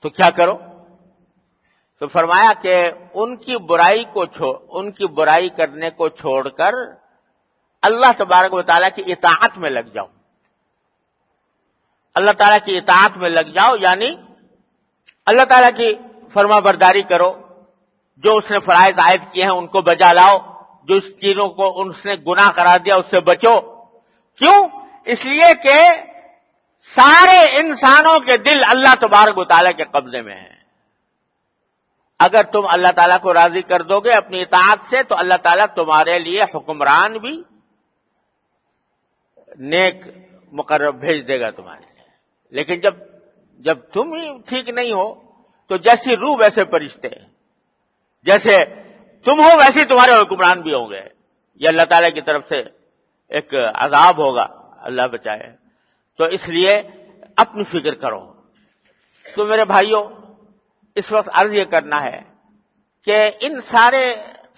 تو 0.00 0.08
کیا 0.08 0.30
کرو؟ 0.30 0.58
تو 1.98 2.06
فرمایا 2.06 2.52
کہ 2.62 2.90
ان 3.14 3.36
کی 3.36 3.56
برائی 3.56 4.04
کو 4.12 4.24
ان 4.68 4.90
کی 4.92 5.06
برائی 5.06 5.48
کرنے 5.48 5.90
کو 5.90 6.08
چھوڑ 6.08 6.48
کر 6.48 6.74
اللہ 7.82 8.12
تبارک 8.18 8.54
و 8.54 8.62
تعالیٰ 8.62 8.88
کی 8.94 9.12
اطاعت 9.12 9.58
میں 9.58 9.70
لگ 9.70 9.88
جاؤ۔ 9.94 10.06
اللہ 12.14 12.30
تعالیٰ 12.30 12.58
کی 12.64 12.76
اطاعت 12.76 13.16
میں 13.16 13.30
لگ 13.30 13.50
جاؤ 13.54 13.74
یعنی 13.80 14.16
اللہ 15.26 15.42
تعالیٰ 15.42 15.70
کی 15.76 15.94
فرما 16.32 16.58
برداری 16.58 17.02
کرو، 17.02 17.42
جو 18.16 18.36
اس 18.36 18.50
نے 18.50 18.60
فرائض 18.60 18.98
عائد 18.98 19.20
کیے 19.32 19.42
ہیں 19.42 19.50
ان 19.50 19.66
کو 19.66 19.82
بجا 19.82 20.12
لاؤ، 20.12 20.38
جو 20.84 20.94
اس 20.94 21.20
چیزوں 21.20 21.48
کو 21.48 21.82
اس 21.82 22.06
نے 22.06 22.14
گناہ 22.14 22.50
کرا 22.50 22.76
دیا 22.76 22.96
اس 22.96 23.06
سے 23.06 23.20
بچو۔ 23.20 23.60
کیوں؟ 24.38 24.68
اس 25.04 25.24
لیے 25.24 25.54
کہ 25.62 25.82
سارے 26.94 27.60
انسانوں 27.60 28.20
کے 28.20 28.36
دل 28.36 28.60
اللہ 28.68 28.94
تبارک 29.00 29.38
و 29.38 29.44
تعالیٰ 29.44 29.72
کے 29.76 29.84
قبضے 29.84 30.22
میں 30.22 30.36
ہیں۔ 30.36 30.56
اگر 32.18 32.42
تم 32.42 32.60
اللہ 32.68 32.92
تعالیٰ 32.96 33.20
کو 33.20 33.34
راضی 33.34 33.62
کر 33.62 33.82
دو 33.82 34.00
گے 34.00 34.10
اپنی 34.10 34.42
اطاعت 34.42 34.78
سے، 34.90 35.02
تو 35.02 35.14
اللہ 35.18 35.34
تعالیٰ 35.42 35.66
تمہارے 35.76 36.18
لیے 36.18 36.42
حکمران 36.42 37.18
بھی 37.18 37.42
نیک 39.60 39.96
مقرر 40.52 40.90
بھیج 40.90 41.28
دے 41.28 41.40
گا 41.40 41.50
تمہارے 41.50 41.80
لیے۔ 41.80 42.04
لیکن 42.50 42.80
جب 42.80 42.94
جب 43.58 43.78
تم 43.78 44.12
ہی 44.12 44.38
ٹھیک 44.48 44.68
نہیں 44.68 44.92
ہو، 44.92 45.14
تو 45.68 45.76
جیسی 45.76 46.16
روح 46.16 46.36
ویسے 46.40 46.64
پرشتے 46.64 47.08
جیسے 48.22 48.64
تم 49.24 49.40
ہو 49.40 49.56
ویسے 49.56 49.84
تمہارے 49.84 50.12
حکمران 50.12 50.60
بھی 50.60 50.74
ہوں 50.74 50.90
گے۔ 50.90 51.08
یہ 51.54 51.68
اللہ 51.68 51.82
تعالی 51.82 52.10
کی 52.10 52.20
طرف 52.20 52.48
سے 52.48 52.62
ایک 53.28 53.54
عذاب 53.74 54.18
ہوگا، 54.18 54.46
اللہ 54.80 55.02
بچائے۔ 55.02 55.56
تو 56.18 56.24
اس 56.24 56.48
لیے 56.48 56.82
اپنی 57.36 57.64
فکر 57.64 57.94
کرو۔ 57.94 58.32
تو 59.36 59.44
میرے 59.44 59.64
بھائیوں، 59.64 60.04
اس 60.94 61.12
وقت 61.12 61.28
عرض 61.32 61.54
یہ 61.54 61.64
کرنا 61.64 62.02
ہے 62.02 62.20
کہ 63.04 63.30
ان 63.40 63.60
سارے 63.60 64.14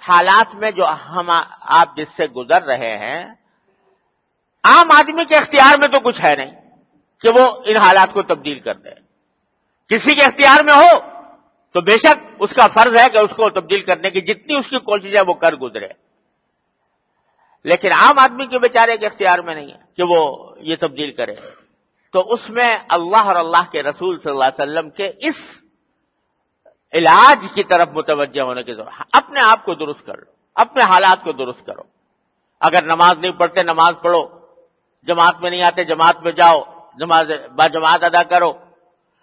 حالات 0.09 0.55
میں 0.55 0.71
جو 0.71 0.87
ہم 0.89 1.31
آپ 1.61 1.97
جس 1.97 2.09
سے 2.17 2.27
گزر 2.27 2.63
رہے 2.63 2.97
ہیں 2.97 3.35
عام 4.65 4.91
آدمی 4.91 5.25
کے 5.25 5.37
اختیار 5.37 5.79
میں 5.79 5.89
تو 5.89 6.01
کچھ 6.01 6.25
ہے 6.25 6.35
نہیں 6.37 6.51
کہ 7.21 7.29
وہ 7.29 7.57
ان 7.67 7.77
حالات 7.77 8.13
کو 8.13 8.23
تبدیل 8.23 8.61
کر 8.61 8.75
دے۔ 8.75 8.91
کسی 9.89 10.15
کے 10.15 10.23
اختیار 10.23 10.65
میں 10.65 10.75
ہو 10.75 10.99
تو 11.73 11.81
بے 11.81 11.99
شک 11.99 12.33
اس 12.41 12.55
کا 12.55 12.67
فرض 12.67 12.97
ہے 12.97 13.11
کہ 13.13 13.19
اس 13.19 13.31
کو 13.31 13.51
تبدیل 13.51 13.83
کرنے 13.83 14.11
کی 14.11 14.21
جتنی 14.21 14.57
اس 14.57 14.67
کی 14.67 14.79
کوشش 14.79 15.17
ہے 15.17 15.21
وہ 15.21 15.35
کر 15.35 15.55
گزرے۔ 15.55 15.89
لیکن 17.65 17.93
عام 17.93 18.19
آدمی 18.19 18.47
کے 18.47 18.59
بیچارے 18.59 18.97
کے 18.97 19.07
اختیار 19.07 19.39
میں 19.39 19.55
نہیں 19.55 19.73
ہے 19.73 19.79
کہ 19.97 20.03
وہ 20.09 20.53
یہ 20.59 20.77
تبدیل 20.81 21.13
کرے۔ 21.13 21.35
تو 22.13 22.33
اس 22.33 22.51
میں 22.51 22.79
اللہ 22.89 23.17
اور 23.17 23.37
اللہ 23.37 23.73
کے 23.73 23.83
رسول 23.83 24.19
صلی 24.19 24.33
اللہ 24.33 24.45
علیہ 24.45 24.63
وسلم 24.63 24.91
کے 24.91 25.11
اس 25.19 25.43
علاج 26.93 27.47
کی 27.55 27.63
طرف 27.63 27.89
متوجہ 27.89 28.43
ہونے 28.43 28.63
کی 28.63 28.75
ضرورت 28.75 29.03
اپنے 29.13 29.41
آپ 29.41 29.65
کو 29.65 29.75
درست 29.75 30.07
کرو، 30.07 30.31
اپنے 30.55 30.83
حالات 30.83 31.25
کو 31.25 31.33
درست 31.33 31.67
کرو۔ 31.67 31.83
اگر 32.61 32.85
نماز 32.85 33.19
نہیں 33.19 33.33
پڑھتے، 33.33 33.63
نماز 33.63 33.93
پڑھو۔ 34.03 34.42
جماعت 35.03 35.41
میں 35.41 35.51
نہیں 35.51 35.63
آتے، 35.63 35.85
جماعت 35.85 36.23
میں 36.23 36.33
جاؤ 36.33 36.61
با 37.57 37.67
جماعت 37.67 38.05
ادا 38.05 38.23
کرو۔ 38.23 38.53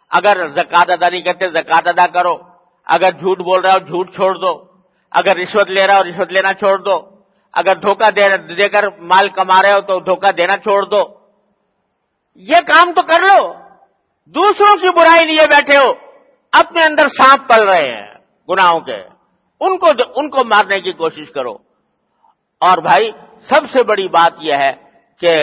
اگر 0.09 0.53
زکات 0.55 0.89
ادا 0.89 1.09
نہیں 1.09 1.21
کرتے، 1.21 1.49
زکات 1.49 1.87
ادا 1.87 2.07
کرو۔ 2.07 2.37
اگر 2.85 3.11
جھوٹ 3.11 3.37
بول 3.37 3.61
رہا 3.61 3.73
ہو، 3.73 3.77
جھوٹ 3.77 4.15
چھوڑ 4.15 4.35
دو۔ 4.35 4.65
اگر 5.11 5.37
رشوت 5.37 5.71
لے 5.71 5.87
رہا 5.87 5.97
ہو، 5.97 6.03
رشوت 6.03 6.31
لینا 6.31 6.53
چھوڑ 6.53 6.77
دو۔ 6.77 7.09
اگر 7.53 7.75
دھوکہ 7.75 8.11
دے 8.11 8.69
کر 8.69 8.83
مال 8.99 9.29
کما 9.29 9.61
رہے 9.61 9.71
ہو، 9.71 9.81
تو 9.81 9.99
دھوکہ 9.99 10.31
دینا 10.31 10.57
چھوڑ 10.57 10.83
دو۔ 10.83 11.19
یہ 12.35 12.55
کام 12.67 12.93
تو 12.93 13.01
کر 13.01 13.19
لو۔ 13.19 13.53
دوسروں 14.25 14.77
کی 14.77 14.89
برائی 14.89 15.25
لیے 15.25 15.47
بیٹھے 15.47 15.77
ہو، 15.77 15.93
اپنے 16.51 16.83
اندر 16.83 17.07
سانپ 17.07 17.49
پل 17.49 17.69
رہے 17.69 17.91
ہیں، 17.91 18.13
گناہوں 18.49 18.79
کے۔ 18.79 19.03
ان 19.59 19.77
کو 19.77 19.87
ان 20.15 20.29
کو 20.29 20.43
مارنے 20.43 20.81
کی 20.81 20.91
کوشش 20.91 21.31
کرو۔ 21.31 21.57
اور 22.59 22.77
بھائی، 22.77 23.11
سب 23.41 23.61
سے 23.71 23.83
بڑی 23.83 24.07
بات 24.07 24.33
یہ 24.39 24.53
ہے 24.53 24.88
کہ 25.19 25.33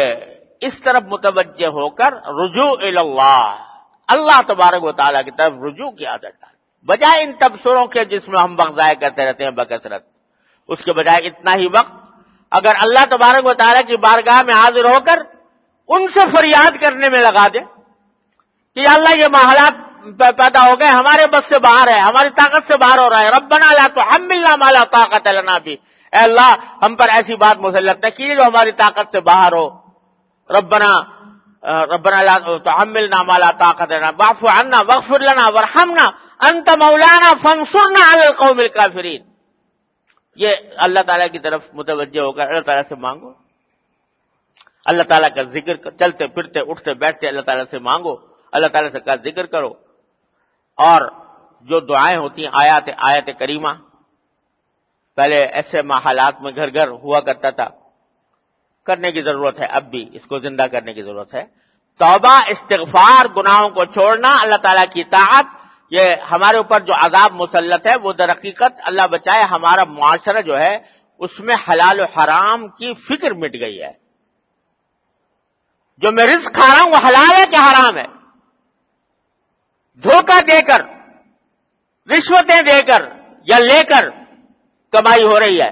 اس 0.60 0.78
طرف 0.80 1.02
متوجہ 1.08 1.66
ہو 1.66 1.88
کر 1.90 2.14
رجوع 2.40 2.70
اللہ 2.86 3.64
اللہ 4.08 4.40
تبارک 4.46 4.84
و 4.84 4.92
تعالیٰ 4.92 5.24
کی 5.24 5.30
طرف 5.30 5.52
رجوع 5.62 5.90
کی 5.90 6.06
عادت 6.06 6.40
ڈال۔ 6.40 6.54
بجائے 6.88 7.22
ان 7.22 7.32
تبصروں 7.32 7.86
کے 7.86 8.04
جس 8.04 8.28
میں 8.28 8.40
ہم 8.40 8.54
وقت 8.58 8.76
ضائع 8.76 8.94
کرتے 8.94 9.24
رہتے 9.24 9.44
ہیں، 9.44 9.50
بکثرت۔ 9.50 10.04
اس 10.68 10.82
کے 10.84 10.92
بجائے 10.92 11.26
اتنا 11.26 11.54
ہی 11.54 11.66
وقت 11.74 11.92
اگر 12.52 12.74
اللہ 12.80 13.04
تبارک 13.10 13.46
و 13.46 13.54
تعالیٰ 13.54 13.82
کی 13.86 13.96
بارگاہ 13.96 14.42
میں 14.42 14.54
حاضر 14.54 14.84
ہو 14.84 14.98
کر 15.06 15.22
ان 15.88 16.06
سے 16.08 16.20
فریاد 16.36 16.80
کرنے 16.80 17.08
میں 17.08 17.20
لگا 17.20 17.46
دے 17.54 17.60
کہ 18.76 18.86
اللہ 18.88 19.16
یہ 19.16 19.28
محلات 19.32 19.74
پیدا 20.18 20.62
ہو 20.64 20.74
گئے، 20.80 20.88
ہمارے 20.88 21.26
بس 21.26 21.48
سے 21.48 21.58
باہر 21.58 21.88
ہے، 21.88 21.98
ہماری 22.00 22.30
طاقت 22.30 22.66
سے 22.66 22.76
باہر 22.76 22.98
ہو 22.98 23.08
رہا 23.10 23.20
ہے، 23.20 23.30
ربنا 23.30 23.72
لا 23.72 23.86
تو 23.94 24.02
ہم 24.14 24.22
ملنا 24.22 24.54
مالا 24.56 24.82
طاقت 24.90 25.28
لنا 25.28 25.58
بھی 25.58 25.76
اے 26.16 26.22
اللہ، 26.22 26.84
ہم 26.84 26.94
پر 26.94 27.08
ایسی 27.08 27.36
بات 27.36 27.58
مسلط 27.58 28.04
ہے 28.04 28.10
کہ 28.10 28.34
جو 28.34 28.42
ہماری 28.42 28.72
طاقت 28.72 29.08
سے 29.12 29.20
باہر 29.20 29.52
ہو۔ 29.52 29.68
ربنا 30.50 31.00
ربنا 31.84 32.22
لا 32.22 32.38
تحملنا 32.38 33.22
ما 33.22 33.38
لا 33.38 33.50
طاقت 33.50 33.92
لنا، 33.92 34.10
واعف 34.18 34.44
عنا 34.44 34.80
واغفر 34.80 35.20
لنا 35.20 35.48
وارحمنا، 35.48 36.10
انت 36.48 36.68
مولانا 36.68 37.32
فانصرنا 37.42 38.12
على 38.12 38.26
القوم 38.26 38.58
الكافرين 38.58 39.22
یہ 40.36 40.48
اللہ 40.76 41.00
تعالیٰ 41.06 41.26
کی 41.32 41.38
طرف 41.38 41.66
متوجہ 41.72 42.20
ہو 42.20 42.32
کر 42.32 42.42
اللہ 42.42 42.60
تعالیٰ 42.60 42.84
سے 42.88 42.94
مانگو۔ 42.94 43.32
اللہ 44.84 45.02
تعالیٰ 45.02 45.28
کا 45.34 45.42
ذکر 45.42 45.90
چلتے 45.90 46.26
پھرتے، 46.26 46.60
اٹھتے 46.60 46.94
بیٹھتے 46.94 47.28
اللہ 47.28 47.40
تعالیٰ 47.40 47.64
سے 47.70 47.78
مانگو۔ 47.78 48.16
اللہ 48.52 48.66
تعالیٰ 48.66 48.90
سے 48.92 49.00
کا 49.00 49.14
ذکر 49.24 49.46
کرو۔ 49.46 49.68
اور 50.76 51.10
جو 51.62 51.80
دعائیں 51.80 52.18
ہوتی 52.18 52.44
ہیں، 52.44 52.50
آیات، 52.54 52.84
آیت 53.02 53.38
کریمہ 53.38 53.68
پہلے 55.16 55.44
ایسے 55.44 55.78
حالات 55.78 56.40
میں 56.40 56.52
گھر 56.56 56.74
گھر 56.74 56.88
ہوا 56.88 57.20
کرتا 57.20 57.50
تھا۔ 57.50 57.68
کرنے 58.86 59.12
کی 59.12 59.20
ضرورت 59.20 59.60
ہے، 59.60 59.66
اب 59.66 59.82
بھی 59.82 60.08
اس 60.12 60.22
کو 60.24 60.38
زندہ 60.38 60.62
کرنے 60.62 60.94
کی 60.94 61.02
ضرورت 61.02 61.34
ہے۔ 61.34 61.44
توبہ، 61.98 62.40
استغفار، 62.48 63.24
گناہوں 63.36 63.70
کو 63.70 63.84
چھوڑنا، 63.84 64.36
اللہ 64.40 64.56
تعالیٰ 64.56 64.84
کی 64.92 65.04
طاعت 65.04 65.44
یہ 65.90 66.04
ہمارے 66.30 66.56
اوپر 66.56 66.80
جو 66.80 66.94
عذاب 66.94 67.30
مسلط 67.32 67.86
ہے، 67.86 67.92
وہ 68.02 68.12
در 68.12 68.30
حقیقت 68.30 68.72
اللہ 68.84 69.06
بچائے 69.06 69.42
ہمارا 69.42 69.84
معاشرہ 69.84 70.40
جو 70.40 70.58
ہے، 70.58 70.78
اس 71.18 71.40
میں 71.40 71.56
حلال 71.68 72.00
و 72.00 72.04
حرام 72.04 72.68
کی 72.68 72.94
فکر 72.94 73.34
مٹ 73.34 73.54
گئی 73.54 73.82
ہے۔ 73.82 73.92
جو 75.98 76.12
میں 76.12 76.26
رزق 76.26 76.54
کھا 76.54 76.74
رہا 76.74 76.82
ہوں، 76.82 76.90
وہ 76.90 77.08
حلال 77.08 77.30
ہے 77.38 77.44
کہ 77.50 77.56
حرام 77.56 77.96
ہے؟ 77.96 78.06
دھوکہ 80.02 80.40
دے 80.40 80.62
کر، 80.62 80.80
رشوتیں 82.10 82.62
دے 82.62 82.82
کر 82.82 83.02
یا 83.44 83.58
لے 83.58 83.84
کر 83.84 84.25
کمائی 84.92 85.22
ہو 85.22 85.40
رہی 85.40 85.58
ہے 85.60 85.70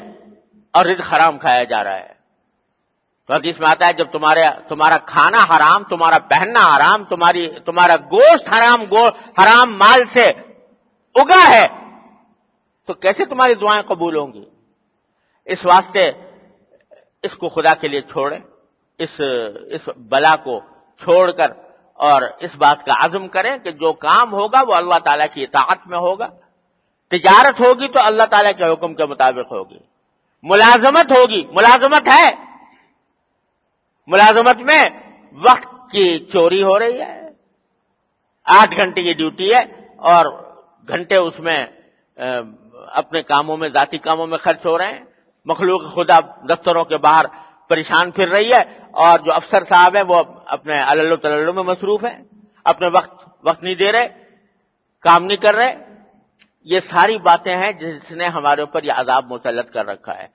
اور 0.71 0.87
رزق 0.87 1.13
حرام 1.13 1.39
کھایا 1.39 1.63
جا 1.63 1.85
رہا 1.85 1.97
ہے۔ 1.97 2.15
تو 3.27 3.35
حدیث 3.35 3.61
میں 3.61 3.69
آتا 3.69 3.87
ہے 3.87 3.93
جب 3.93 4.11
تمہارے 4.11 4.43
تمہارا 4.69 4.99
کھانا 4.99 5.39
حرام، 5.39 5.85
تمہارا 5.85 6.19
پہننا 6.19 6.77
حرام، 6.77 7.05
تمہاری، 7.05 7.61
تمہارا 7.61 7.97
گوشت 7.97 8.49
حرام، 8.49 8.85
گو، 8.85 9.07
حرام 9.43 9.79
مال 9.79 10.05
سے 10.05 10.25
اگا 11.15 11.51
ہے، 11.51 11.67
تو 12.87 12.93
کیسے 12.93 13.25
تمہاری 13.25 13.55
دعائیں 13.55 13.83
قبول 13.83 14.17
ہوں 14.17 14.33
گی؟ 14.33 14.45
اس 15.45 15.67
واسطے 15.67 16.05
اس 17.23 17.35
کو 17.35 17.49
خدا 17.49 17.75
کے 17.75 17.89
لیے 17.89 18.01
چھوڑیں، 18.01 18.39
اس 18.99 19.21
اس 19.71 19.89
بلا 19.97 20.37
کو 20.37 20.61
چھوڑ 20.99 21.31
کر 21.31 21.51
اور 21.95 22.23
اس 22.39 22.57
بات 22.57 22.87
کا 22.87 22.95
عزم 23.05 23.29
کریں 23.29 23.59
کہ 23.59 23.71
جو 23.71 23.93
کام 23.93 24.33
ہوگا 24.33 24.63
وہ 24.69 24.75
اللہ 24.75 24.99
تعالیٰ 25.05 25.27
کی 25.33 25.43
اطاعت 25.43 25.87
میں 25.87 25.99
ہوگا۔ 25.99 26.29
تجارت 27.09 27.61
ہوگی 27.61 27.89
تو 27.89 28.01
اللہ 28.01 28.23
تعالیٰ 28.23 28.53
کے 28.59 28.73
حکم 28.73 28.95
کے 28.95 29.05
مطابق 29.05 29.53
ہوگی۔ 29.53 29.79
ملازمت 30.43 31.13
ہوگی، 31.13 31.47
ملازمت 31.47 32.09
ہے۔ 32.09 32.31
ملازمت 34.07 34.57
میں 34.57 34.85
وقت 35.33 35.91
کی 35.91 36.19
چوری 36.19 36.63
ہو 36.63 36.79
رہی 36.79 37.01
ہے۔ 37.01 37.21
آٹھ 38.45 38.81
گھنٹے 38.81 39.03
کی 39.03 39.13
ڈیوٹی 39.13 39.55
ہے 39.55 39.61
اور 39.97 40.55
گھنٹے 40.89 41.17
اس 41.17 41.41
میں 41.41 41.67
اپنے 42.93 43.23
کاموں 43.23 43.57
میں، 43.57 43.69
ذاتی 43.69 43.99
کاموں 43.99 44.27
میں 44.27 44.39
خرچ 44.39 44.67
ہو 44.67 44.79
رہے 44.79 44.87
ہیں۔ 44.87 45.05
مخلوق 45.45 45.95
خدا 45.95 46.19
دفتروں 46.21 46.85
کے 46.85 46.97
باہر 46.97 47.25
پریشان 47.69 48.11
پھر 48.11 48.29
رہی 48.29 48.53
ہے 48.53 48.79
اور 48.91 49.19
جو 49.19 49.33
افسر 49.33 49.65
صاحب 49.65 49.97
ہیں 49.97 50.05
وہ 50.09 50.23
اپنے 50.47 50.79
اللہ 50.79 51.15
تلو 51.15 51.53
میں 51.53 51.63
مصروف 51.63 52.05
ہیں۔ 52.05 52.25
اپنے 52.65 52.89
وقت 52.89 53.29
وقت 53.45 53.63
نہیں 53.63 53.75
دے 53.75 53.93
رہے، 53.93 54.09
کام 55.01 55.25
نہیں 55.25 55.37
کر 55.37 55.55
رہے۔ 55.55 55.84
یہ 56.65 56.81
ساری 56.81 57.19
باتیں 57.19 57.57
ہیں 57.57 57.73
جس 57.73 58.13
نے 58.13 58.25
ہمارے 58.25 58.61
اوپر 58.61 58.83
یہ 58.83 58.93
عذاب 58.93 59.33
مسلط 59.33 59.71
کر 59.71 59.87
رکھا 59.87 60.19
ہے۔ 60.19 60.27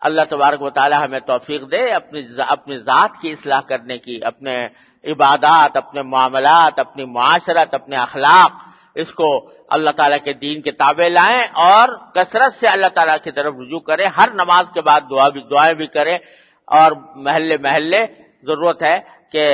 اللہ 0.00 0.20
تبارک 0.30 0.62
و 0.62 0.70
تعالی 0.70 1.04
ہمیں 1.04 1.20
توفیق 1.20 1.72
دے 1.72 1.92
اپنی 1.92 2.22
اپنی 2.38 2.78
ذات 2.78 3.10
کی 3.20 3.30
اصلاح 3.30 3.60
کرنے 3.60 3.98
کی، 3.98 4.20
اپنے 4.24 4.68
عبادات، 5.04 5.76
اپنے 5.76 6.02
معاملات، 6.02 6.78
اپنی 6.78 7.04
معاشرت، 7.04 7.74
اپنے 7.74 7.96
اخلاق، 7.96 8.52
اس 8.94 9.12
کو 9.12 9.50
اللہ 9.68 9.90
تعالیٰ 9.90 10.24
کے 10.24 10.32
دین 10.32 10.62
کے 10.62 10.72
تابع 10.72 11.08
لائیں 11.08 11.42
اور 11.42 11.88
کثرت 12.14 12.54
سے 12.54 12.68
اللہ 12.68 12.86
تعالیٰ 12.86 13.16
کی 13.24 13.30
طرف 13.30 13.54
رجوع 13.60 13.80
کریں۔ 13.80 14.04
ہر 14.04 14.30
نماز 14.32 14.64
کے 14.74 14.80
بعد 14.80 15.00
دعا 15.10 15.28
بھی 15.28 15.40
دعائیں 15.40 15.74
بھی 15.74 15.86
کریں۔ 15.86 16.18
اور 16.64 16.92
محلے 17.16 17.56
محلے 17.58 17.98
ضرورت 18.42 18.82
ہے 18.82 18.98
کہ 19.32 19.52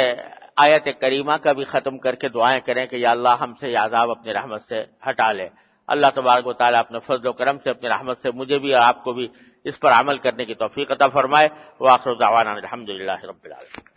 آیت 0.57 1.01
کریمہ 1.01 1.33
کا 1.33 1.53
بھی 1.53 1.65
ختم 1.65 1.99
کر 1.99 2.15
کے 2.15 2.29
دعائیں 2.29 2.61
کریں 2.61 2.87
کہ 2.87 2.97
یا 2.97 3.11
اللہ 3.11 3.37
ہم 3.41 3.55
سے 3.55 3.71
یہ 3.71 3.79
عذاب 3.79 4.11
اپنی 4.11 4.35
رحمت 4.35 4.63
سے 4.63 4.85
ہٹا 5.09 5.33
لے۔ 5.33 5.49
اللہ 5.87 6.07
تبارک 6.15 6.47
و 6.47 6.53
تعالیٰ 6.53 6.81
اپنے 6.81 6.99
فضل 6.99 7.27
و 7.27 7.33
کرم 7.33 7.59
سے، 7.59 7.71
اپنی 7.71 7.89
رحمت 7.89 8.23
سے 8.23 8.31
مجھے 8.31 8.59
بھی 8.59 8.75
اور 8.75 8.83
آپ 8.83 9.05
کو 9.05 9.13
بھی 9.13 9.29
اس 9.65 9.81
پر 9.81 9.93
عمل 9.93 10.19
کرنے 10.19 10.45
کی 10.45 10.55
توفیق 10.55 10.93
عطا 10.93 11.09
فرمائے۔ 11.09 11.49
وہ 11.81 11.89
آخر 11.91 12.11
الحمد 12.21 12.89
للہ 12.89 13.25
رب 13.25 13.45
العالمین۔ 13.45 13.92